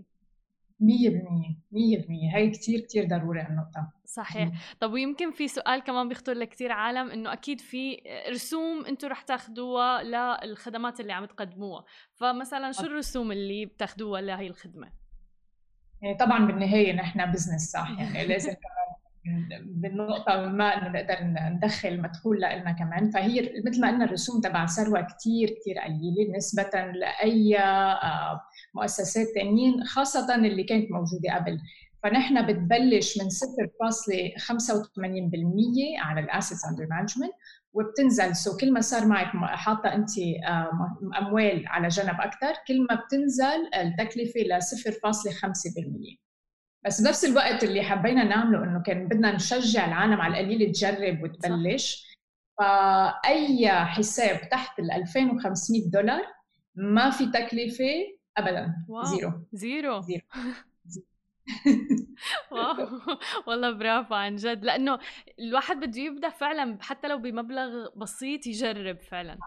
مية 0.79 1.09
بالمية 1.09 1.57
مية 1.71 2.01
بالمية. 2.01 2.35
هاي 2.35 2.49
كتير 2.49 2.79
كتير 2.79 3.07
ضروري 3.07 3.41
النقطة. 3.41 3.91
صحيح. 4.05 4.75
طب 4.79 4.91
ويمكن 4.91 5.31
في 5.31 5.47
سؤال 5.47 5.79
كمان 5.83 6.09
بيخطر 6.09 6.33
لكتير 6.33 6.71
عالم 6.71 7.09
إنه 7.11 7.33
أكيد 7.33 7.61
في 7.61 7.97
رسوم 8.29 8.85
أنتم 8.85 9.07
رح 9.07 9.21
تاخذوها 9.21 10.03
للخدمات 10.43 10.99
اللي 10.99 11.13
عم 11.13 11.25
تقدموها. 11.25 11.85
فمثلا 12.15 12.71
شو 12.71 12.83
الرسوم 12.83 13.31
اللي 13.31 13.65
بتاخذوها 13.65 14.21
لهي 14.21 14.47
الخدمة؟ 14.47 14.91
يعني 16.01 16.17
طبعا 16.17 16.45
بالنهاية 16.45 16.93
نحن 16.93 17.31
business 17.31 17.71
صح؟ 17.71 17.89
يعني 17.99 18.27
لازم 18.27 18.53
بالنقطة 19.65 20.45
ما 20.45 20.77
إنه 20.77 20.89
نقدر 20.89 21.17
ندخل 21.55 22.01
مدخول 22.01 22.38
لنا 22.38 22.71
كمان. 22.71 23.11
فهي 23.11 23.53
مثل 23.65 23.81
ما 23.81 23.88
قلنا 23.88 24.05
الرسوم 24.05 24.41
تبع 24.41 24.65
ثروه 24.65 25.01
كثير 25.01 25.49
كثير 25.49 25.79
قليلة 25.79 26.38
نسبة 26.38 26.91
لأي 26.93 27.59
آه، 27.59 28.41
مؤسسات 28.73 29.27
ثانيين 29.35 29.83
خاصة 29.83 30.35
اللي 30.35 30.63
كانت 30.63 30.91
موجودة 30.91 31.35
قبل. 31.35 31.59
فنحن 32.03 32.45
بتبلش 32.45 33.17
من 33.17 33.29
0.85% 33.29 35.99
على 35.99 36.19
ال 36.19 36.26
assets 36.26 36.65
under 36.65 36.88
management 36.89 37.33
وبتنزل. 37.73 38.35
so 38.35 38.57
كل 38.57 38.73
ما 38.73 38.81
صار 38.81 39.05
معك 39.05 39.27
حاطة 39.57 39.93
أنت 39.93 40.09
آه، 40.47 40.97
أموال 41.17 41.67
على 41.67 41.88
جنب 41.88 42.21
أكثر 42.21 42.53
كل 42.67 42.81
ما 42.81 42.95
بتنزل 42.95 43.69
التكلفة 43.75 44.39
ل 44.39 44.61
0.5% 44.61 46.24
بس 46.85 47.01
بنفس 47.01 47.25
الوقت 47.25 47.63
اللي 47.63 47.83
حبينا 47.83 48.23
نعمله 48.23 48.63
إنه 48.63 48.81
كان 48.81 49.07
بدنا 49.07 49.31
نشجع 49.35 49.85
العالم 49.85 50.21
على 50.21 50.39
القليل 50.39 50.71
تجرب 50.71 51.23
وتبلش. 51.23 52.15
فأي 52.59 53.69
حساب 53.69 54.49
تحت 54.49 54.79
ال 54.79 54.91
2500 54.91 55.91
دولار 55.91 56.21
ما 56.75 57.09
في 57.09 57.25
تكلفة 57.25 57.93
ابدا. 58.37 58.75
واو. 58.87 59.03
زيرو. 59.03 59.31
زيرو. 59.53 60.01
زيرو. 60.01 60.23
واو. 62.51 62.89
والله 63.47 63.71
برافو 63.71 64.13
عن 64.13 64.35
جد. 64.35 64.65
لأنه 64.65 64.99
الواحد 65.39 65.77
بده 65.77 66.01
يبدأ 66.01 66.29
فعلا 66.29 66.77
حتى 66.81 67.07
لو 67.07 67.17
بمبلغ 67.17 67.89
بسيط 67.95 68.47
يجرب 68.47 68.99
فعلا. 68.99 69.37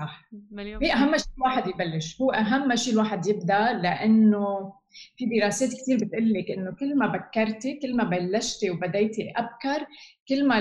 صح. 0.00 0.24
مليون 0.50 0.84
هي 0.84 0.92
أهم 0.92 1.16
شيء 1.16 1.28
الواحد 1.38 1.66
يبلش. 1.66 2.20
هو 2.20 2.30
أهم 2.30 2.76
شيء 2.76 2.92
الواحد 2.92 3.26
يبدأ 3.26 3.72
لأنه 3.72 4.72
في 5.16 5.24
دراسات 5.26 5.68
كثير 5.68 5.96
بتقول 5.96 6.32
لك 6.32 6.50
إنه 6.50 6.76
كل 6.80 6.98
ما 6.98 7.06
بكرتي 7.06 7.78
كل 7.82 7.96
ما 7.96 8.04
بلشتي 8.04 8.70
وبديتي 8.70 9.32
أبكر 9.36 9.86
كل 10.28 10.48
ما 10.48 10.58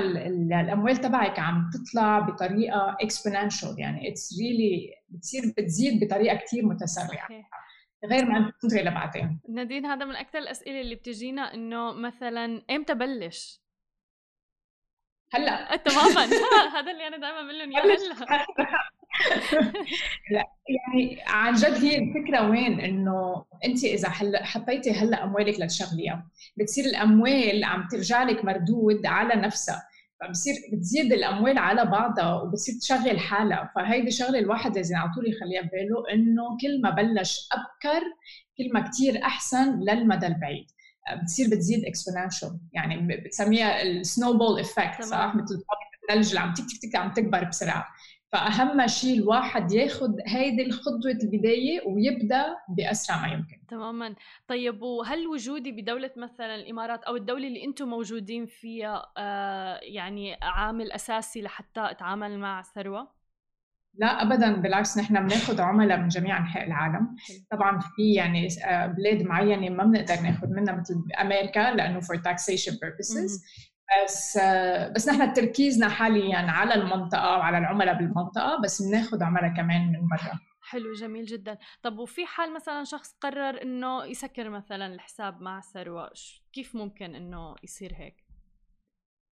الأموال 0.62 0.98
تبعك 0.98 1.40
عم 1.40 1.70
تطلع 1.74 2.20
بطريقة 2.20 2.98
exponential 3.02 3.76
يعني 3.80 4.10
it's 4.10 4.40
really 4.40 4.94
بتصير 5.10 5.42
بتزيد 5.58 6.04
بطريقة 6.04 6.36
كثير 6.36 6.66
متسرعة. 6.66 7.28
غير 8.06 8.26
ما 8.26 8.38
أنت 8.38 8.54
تنتظري 8.62 8.82
لبعدين. 8.82 9.40
نادين 9.50 9.86
هذا 9.86 10.06
من 10.06 10.16
أكثر 10.16 10.40
الأسئلة 10.40 10.82
اللي 10.82 10.96
بتجينا 10.96 11.54
إنه 11.54 11.94
مثلا 11.94 12.64
إمتى 12.72 12.94
بلش؟ 12.94 13.62
هلأ. 15.34 15.76
تماما. 15.86 16.26
هذا 16.76 16.92
اللي 16.92 17.08
أنا 17.08 17.18
دائما 17.18 17.42
بقول 17.42 17.60
لهم 17.60 17.72
يا 17.72 17.80
هلأ. 17.80 18.46
لا 20.32 20.44
يعني 20.70 21.18
عن 21.28 21.54
جد 21.54 21.74
هي 21.84 21.98
الفكرة 21.98 22.50
وين؟ 22.50 22.80
إنه 22.80 23.46
انت 23.66 23.84
إذا 23.84 24.10
هلا 24.10 24.46
حطيتي 24.46 24.92
هلأ 24.92 25.24
أموالك 25.24 25.60
لتشغليها. 25.60 26.28
بتصير 26.58 26.86
الأموال 26.86 27.64
عم 27.64 27.88
ترجع 27.92 28.24
لك 28.24 28.46
مردود 28.46 29.06
على 29.06 29.42
نفسها. 29.42 29.84
فبصير 30.22 30.54
بتزيد 30.74 31.14
الأموال 31.14 31.58
على 31.58 31.86
بعضها 31.86 32.42
وبتصير 32.42 32.76
تشغل 32.82 33.20
حالها. 33.20 33.72
فهيدي 33.76 34.12
شغلة 34.12 34.40
الواحد 34.40 34.76
لازم 34.78 34.96
على 34.96 35.12
طول 35.16 35.30
يخليها 35.30 35.62
بباله 35.62 36.14
إنه 36.14 36.44
كل 36.62 36.82
ما 36.82 36.90
بلش 36.90 37.48
أبكر 37.52 38.02
كل 38.58 38.74
ما 38.74 38.80
كثير 38.90 39.24
أحسن 39.24 39.80
للمدى 39.80 40.28
البعيد. 40.28 40.66
بتصير 41.24 41.48
بتزيد 41.48 41.86
exponential 41.86 42.60
يعني 42.74 43.18
بتسميها 43.18 43.82
ال 43.82 44.34
snowball 44.38 44.60
effect 44.60 45.02
صح؟ 45.04 45.36
مثل 45.36 45.64
الثلج 46.10 46.28
اللي 46.30 46.40
عم 46.40 46.54
تك 46.54 46.64
تك 46.64 46.90
تك 46.90 46.96
عم 46.96 47.14
تكبر 47.14 47.44
بسرعة. 47.44 47.86
فأهم 48.32 48.88
شيء 48.88 49.20
الواحد 49.20 49.72
ياخذ 49.72 50.10
هيدي 50.28 50.66
الخطوة 50.66 51.12
البداية 51.24 51.82
ويبدأ 51.88 52.56
بأسرع 52.70 53.22
ما 53.22 53.28
يمكن. 53.28 53.58
تماما. 53.68 54.16
طيب 54.48 54.82
وهل 54.82 55.28
وجودي 55.28 55.72
بدولة 55.72 56.12
مثلا 56.18 56.56
الإمارات 56.56 57.04
أو 57.04 57.16
الدولة 57.16 57.48
اللي 57.48 57.66
أنتم 57.66 57.88
موجودين 57.88 58.46
فيها 58.46 59.12
آه 59.18 59.80
يعني 59.84 60.38
عامل 60.42 60.92
أساسي 60.92 61.42
لحتى 61.42 61.92
أتعامل 61.92 62.40
مع 62.40 62.62
ثروة؟ 62.62 63.20
لا 63.94 64.22
ابدا. 64.22 64.56
بالعكس 64.56 64.98
نحن 64.98 65.14
بناخذ 65.28 65.62
عملاء 65.62 65.98
من 65.98 66.08
جميع 66.08 66.38
أنحاء 66.38 66.68
العالم. 66.68 67.16
طبعا 67.52 67.80
في 67.80 68.14
يعني 68.14 68.48
آه، 68.66 68.88
بلاد 68.88 69.24
معينة 69.24 69.70
ما 69.70 69.84
بنقدر 69.84 70.22
ناخذ 70.22 70.48
منها 70.48 70.76
مثل 70.76 71.04
أمريكا 71.22 71.60
لأنه 71.76 72.00
for 72.00 72.16
taxation 72.16 72.74
purposes. 72.74 73.44
بس 74.06 74.38
بس 74.96 75.10
نحن 75.10 75.34
تركيزنا 75.34 75.90
حاليا 75.90 76.38
على 76.38 76.74
المنطقة 76.74 77.38
وعلى 77.38 77.58
العملاء 77.58 77.98
بالمنطقة 77.98 78.62
بس 78.64 78.82
بناخذ 78.82 79.24
عملاء 79.24 79.54
كمان 79.54 79.88
من 79.88 80.08
برا. 80.08 80.40
حلو 80.62 80.94
جميل 80.94 81.26
جدا. 81.26 81.58
طب 81.84 82.00
وفي 82.00 82.26
حال 82.26 82.54
مثلا 82.54 82.84
شخص 82.84 83.16
قرر 83.22 83.62
إنه 83.62 84.06
يسكر 84.06 84.50
مثلا 84.50 84.86
الحساب 84.86 85.42
مع 85.42 85.62
ثروه 85.62 86.10
كيف 86.54 86.76
ممكن 86.76 87.16
إنه 87.16 87.56
يصير 87.64 87.94
هيك؟ 87.96 88.19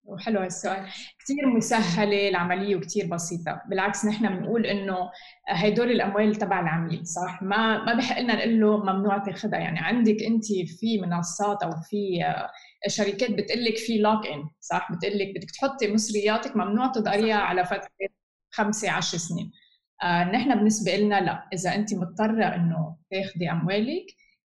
وحلو 0.08 0.40
هالسؤال 0.40 0.86
كثير 1.20 1.48
مسهلة 1.56 2.30
العملية 2.30 2.76
وكثير 2.76 3.08
بسيطة. 3.08 3.62
بالعكس 3.70 4.06
نحن 4.06 4.40
بنقول 4.40 4.66
إنه 4.66 4.98
هدول 5.48 5.92
الأموال 5.92 6.36
تبع 6.36 6.60
العميل 6.60 7.08
صح؟ 7.08 7.44
ما 7.44 7.84
ما 7.86 7.94
بحق 7.94 8.20
لنا 8.20 8.36
نقول 8.36 8.60
له 8.62 8.78
ممنوع 8.78 9.18
تاخذها 9.18 9.60
يعني 9.60 9.80
عندك 9.80 10.24
أنت 10.28 10.46
في 10.80 11.02
منصات 11.02 11.64
أو 11.64 11.72
في 11.90 12.24
آه، 12.26 12.50
شركات 12.88 13.32
بتقول 13.32 13.66
لك 13.66 13.78
في 13.78 13.98
lock-in 13.98 14.50
صح؟ 14.60 14.92
بتقول 14.92 15.18
لك 15.18 15.28
بدك 15.36 15.52
تحطي 15.52 15.94
مصرياتك 15.94 16.56
ممنوع 16.56 16.88
تضعيها 16.88 17.38
على 17.38 17.66
فترة 17.66 17.90
خمسة 18.52 18.92
عشر 18.92 19.18
سنين. 19.18 19.52
آه 20.04 20.24
نحن 20.24 20.56
بالنسبة 20.56 20.96
لنا 20.96 21.22
لا. 21.22 21.50
إذا 21.54 21.76
أنت 21.76 21.94
مضطرة 21.94 22.56
إنه 22.56 22.98
تاخذي 23.12 23.52
أموالك 23.52 24.06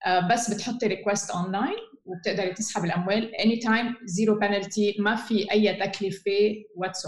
آه 0.06 0.28
بس 0.28 0.54
بتحطي 0.54 0.86
request 0.86 1.30
online 1.30 1.76
وبتقدري 2.06 2.52
تسحب 2.52 2.84
الأموال 2.84 3.34
anytime 3.34 3.94
zero 4.04 4.38
penalty 4.38 4.96
ما 4.98 5.16
في 5.16 5.52
أي 5.52 5.74
تكلفة 5.74 6.64
whatsoever 6.76 7.06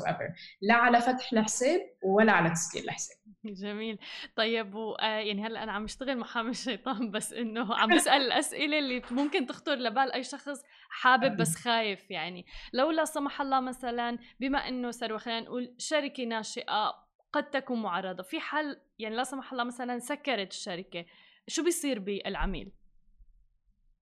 لا 0.62 0.74
على 0.74 1.00
فتح 1.00 1.32
الحساب 1.32 1.80
ولا 2.02 2.32
على 2.32 2.50
تسكير 2.50 2.84
الحساب. 2.84 3.16
جميل. 3.44 3.98
طيب 4.36 4.74
و 4.74 4.92
آه، 4.92 5.04
يعني 5.04 5.46
هلأ 5.46 5.62
أنا 5.62 5.72
عم 5.72 5.84
بشتغل 5.84 6.18
محامي 6.18 6.50
الشيطان 6.50 7.10
بس 7.10 7.32
إنه 7.32 7.74
عم 7.74 7.94
بسأل 7.94 8.22
الأسئلة 8.22 8.78
اللي 8.78 9.02
ممكن 9.10 9.46
تخطر 9.46 9.74
لبال 9.74 10.12
أي 10.12 10.22
شخص 10.22 10.62
حابب 10.90 11.36
بس 11.36 11.56
خايف 11.56 12.10
يعني. 12.10 12.46
لو 12.72 12.90
لا 12.90 13.04
سمح 13.04 13.40
الله 13.40 13.60
مثلا 13.60 14.18
بما 14.40 14.68
إنه 14.68 14.90
ثروه 14.90 15.18
خلينا 15.18 15.40
نقول 15.40 15.74
شركة 15.78 16.24
ناشئة 16.24 17.08
قد 17.32 17.50
تكون 17.50 17.82
معرضة 17.82 18.22
في 18.22 18.40
حال 18.40 18.80
يعني 18.98 19.16
لا 19.16 19.24
سمح 19.24 19.52
الله 19.52 19.64
مثلا 19.64 19.98
سكرت 19.98 20.50
الشركة 20.50 21.04
شو 21.48 21.64
بيصير 21.64 21.98
بالعميل؟ 21.98 22.72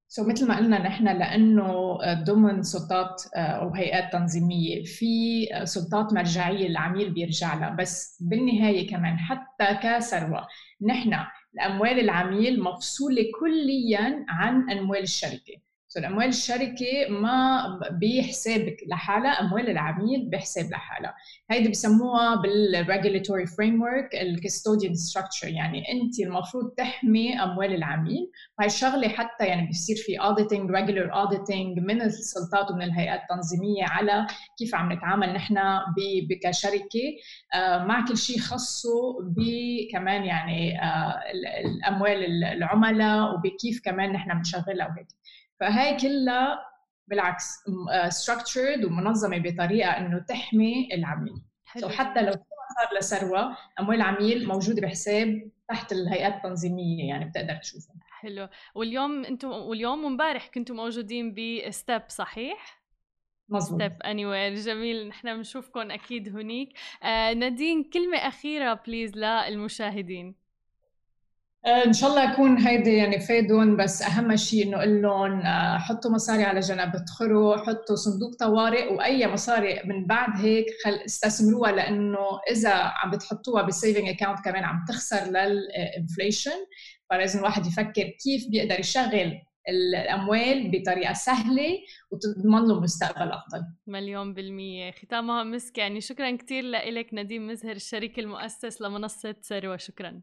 so 0.09 0.23
so, 0.25 0.29
مثل 0.29 0.49
ما 0.49 0.57
قلنا 0.57 0.79
نحن 0.79 1.05
لأنه 1.05 1.99
ضمن 2.25 2.63
سلطات 2.63 3.23
آه، 3.37 3.39
أو 3.39 3.75
هيئات 3.75 4.13
تنظيمية 4.13 4.85
في 4.85 5.07
سلطات 5.65 6.13
مرجعية 6.13 6.67
العميل 6.67 7.11
بيرجع 7.11 7.55
لها. 7.55 7.71
بس 7.71 8.23
بالنهاية 8.23 8.91
كمان 8.91 9.19
حتى 9.19 9.75
كثروة 9.83 10.47
نحن 10.83 11.15
الأموال 11.55 12.01
العميل 12.01 12.63
مفصولة 12.63 13.23
كليا 13.41 14.25
عن 14.29 14.71
أموال 14.71 15.03
الشركة. 15.03 15.66
اموال 16.05 16.29
الشركة 16.29 17.09
ما 17.09 17.63
بحسابك 18.03 18.77
لحالها 18.89 19.31
أموال 19.31 19.71
العميل 19.71 20.29
بحساب 20.31 20.71
لحالها. 20.71 21.15
هيدي 21.51 21.69
بسموها 21.69 22.35
بال 22.35 22.54
regulatory 22.54 23.47
framework 23.47 24.15
ال 24.15 24.23
custodian 24.23 24.95
structure 24.95 25.49
يعني 25.49 25.93
أنت 25.93 26.21
المفروض 26.21 26.71
تحمي 26.71 27.43
أموال 27.43 27.75
العميل. 27.75 28.31
وهي 28.59 28.67
الشغله 28.67 29.09
حتى 29.09 29.45
يعني 29.47 29.69
بصير 29.69 29.97
في 29.97 30.17
auditing 30.17 30.71
regular 30.71 31.15
auditing 31.15 31.79
من 31.79 32.03
السلطات 32.03 32.71
ومن 32.71 32.83
الهيئات 32.83 33.21
التنظيمية 33.21 33.85
على 33.85 34.27
كيف 34.59 34.75
عم 34.75 34.93
نتعامل 34.93 35.33
نحن 35.33 35.59
كشركه 36.43 37.17
آه، 37.55 37.85
مع 37.85 38.05
كل 38.09 38.17
شيء 38.17 38.39
خاصه 38.39 39.17
بكمان 39.21 40.25
يعني 40.25 40.83
آه، 40.83 41.21
الأموال 41.65 42.45
العملاء 42.45 43.35
وبكيف 43.35 43.81
كمان 43.85 44.13
نحن 44.13 44.35
بنشغلها 44.35 44.87
وهيك. 44.87 45.07
فهي 45.61 45.97
كلها 45.97 46.59
بالعكس 47.09 47.65
structured 48.09 48.85
آه، 48.85 48.87
ومنظمة 48.87 49.39
بطريقة 49.39 49.91
إنه 49.91 50.19
تحمي 50.19 50.89
العميل. 50.95 51.43
حلو. 51.65 51.89
حتى 51.89 52.23
لو 52.23 52.33
صار 52.33 52.99
لثروة 52.99 53.57
اموال 53.81 53.97
العميل 53.97 54.49
موجوده 54.49 54.83
بحساب 54.83 55.51
تحت 55.69 55.93
الهيئات 55.93 56.35
التنظيمية 56.35 57.09
يعني 57.09 57.25
بتقدر 57.25 57.57
تشوفها 57.57 57.97
حلو. 58.11 58.49
واليوم 58.75 59.25
أنتم 59.25 59.49
واليوم 59.51 60.05
وامبارح 60.05 60.49
كنتوا 60.55 60.77
موجودين 60.77 61.35
ب 61.35 61.49
Step 61.49 62.03
صحيح؟ 62.09 62.83
مظبوط. 63.49 63.81
Step 63.83 64.03
اني 64.03 64.55
جميل. 64.55 65.09
نحن 65.09 65.37
بنشوفكم 65.37 65.91
أكيد 65.91 66.37
هنيك. 66.37 66.79
آه 67.03 67.33
نادين 67.33 67.85
كلمة 67.85 68.19
أخيرة 68.19 68.75
please 68.87 69.17
للمشاهدين. 69.17 70.46
إن 71.67 71.93
شاء 71.93 72.11
الله 72.11 72.33
يكون 72.33 72.59
هيدي 72.59 72.97
يعني 72.97 73.21
فادهم 73.21 73.77
بس 73.77 74.03
أهم 74.03 74.37
شيء 74.37 74.67
إنه 74.67 74.77
أقول 74.77 75.03
لهم 75.03 75.41
آه، 75.41 75.79
حطوا 75.79 76.11
مصاري 76.11 76.45
على 76.45 76.61
جنب 76.61 76.97
ادخلوا 76.97 77.57
حطوا 77.57 77.97
صندوق 77.97 78.35
طوارئ 78.41 78.93
وأي 78.93 79.27
مصاري 79.27 79.81
من 79.85 80.07
بعد 80.07 80.31
هيك 80.41 80.67
خل 80.85 80.91
استثمروها 81.07 81.73
لأنه 81.73 82.19
إذا 82.51 82.71
عم 82.73 83.11
بتحطوها 83.11 83.63
بال 83.63 83.74
saving 83.74 84.09
account 84.09 84.45
كمان 84.45 84.65
عم 84.65 84.85
تخسر 84.89 85.25
لل 85.27 85.52
inflation 85.52 86.67
فلازم 87.11 87.39
الواحد 87.39 87.67
يفكر 87.67 88.03
كيف 88.03 88.51
بيقدر 88.51 88.81
يشغل 88.81 89.33
الأموال 89.69 90.71
بطريقة 90.71 91.13
سهلة 91.13 91.79
وتضمن 92.11 92.69
له 92.69 92.81
مستقبل 92.81 93.33
أفضل. 93.33 93.65
مليون 93.87 94.35
بالمية. 94.35 94.91
ختامها 94.91 95.45
مسك 95.45 95.79
يعني 95.79 96.01
شكرا 96.01 96.37
كثير 96.37 96.65
لك 96.65 97.09
نديم 97.13 97.47
مزهر 97.47 97.77
الشريك 97.77 98.19
المؤسس 98.19 98.83
لمنصة 98.83 99.33
ثروة 99.43 99.77
شكرا. 99.77 100.21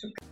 شكرا 0.00 0.26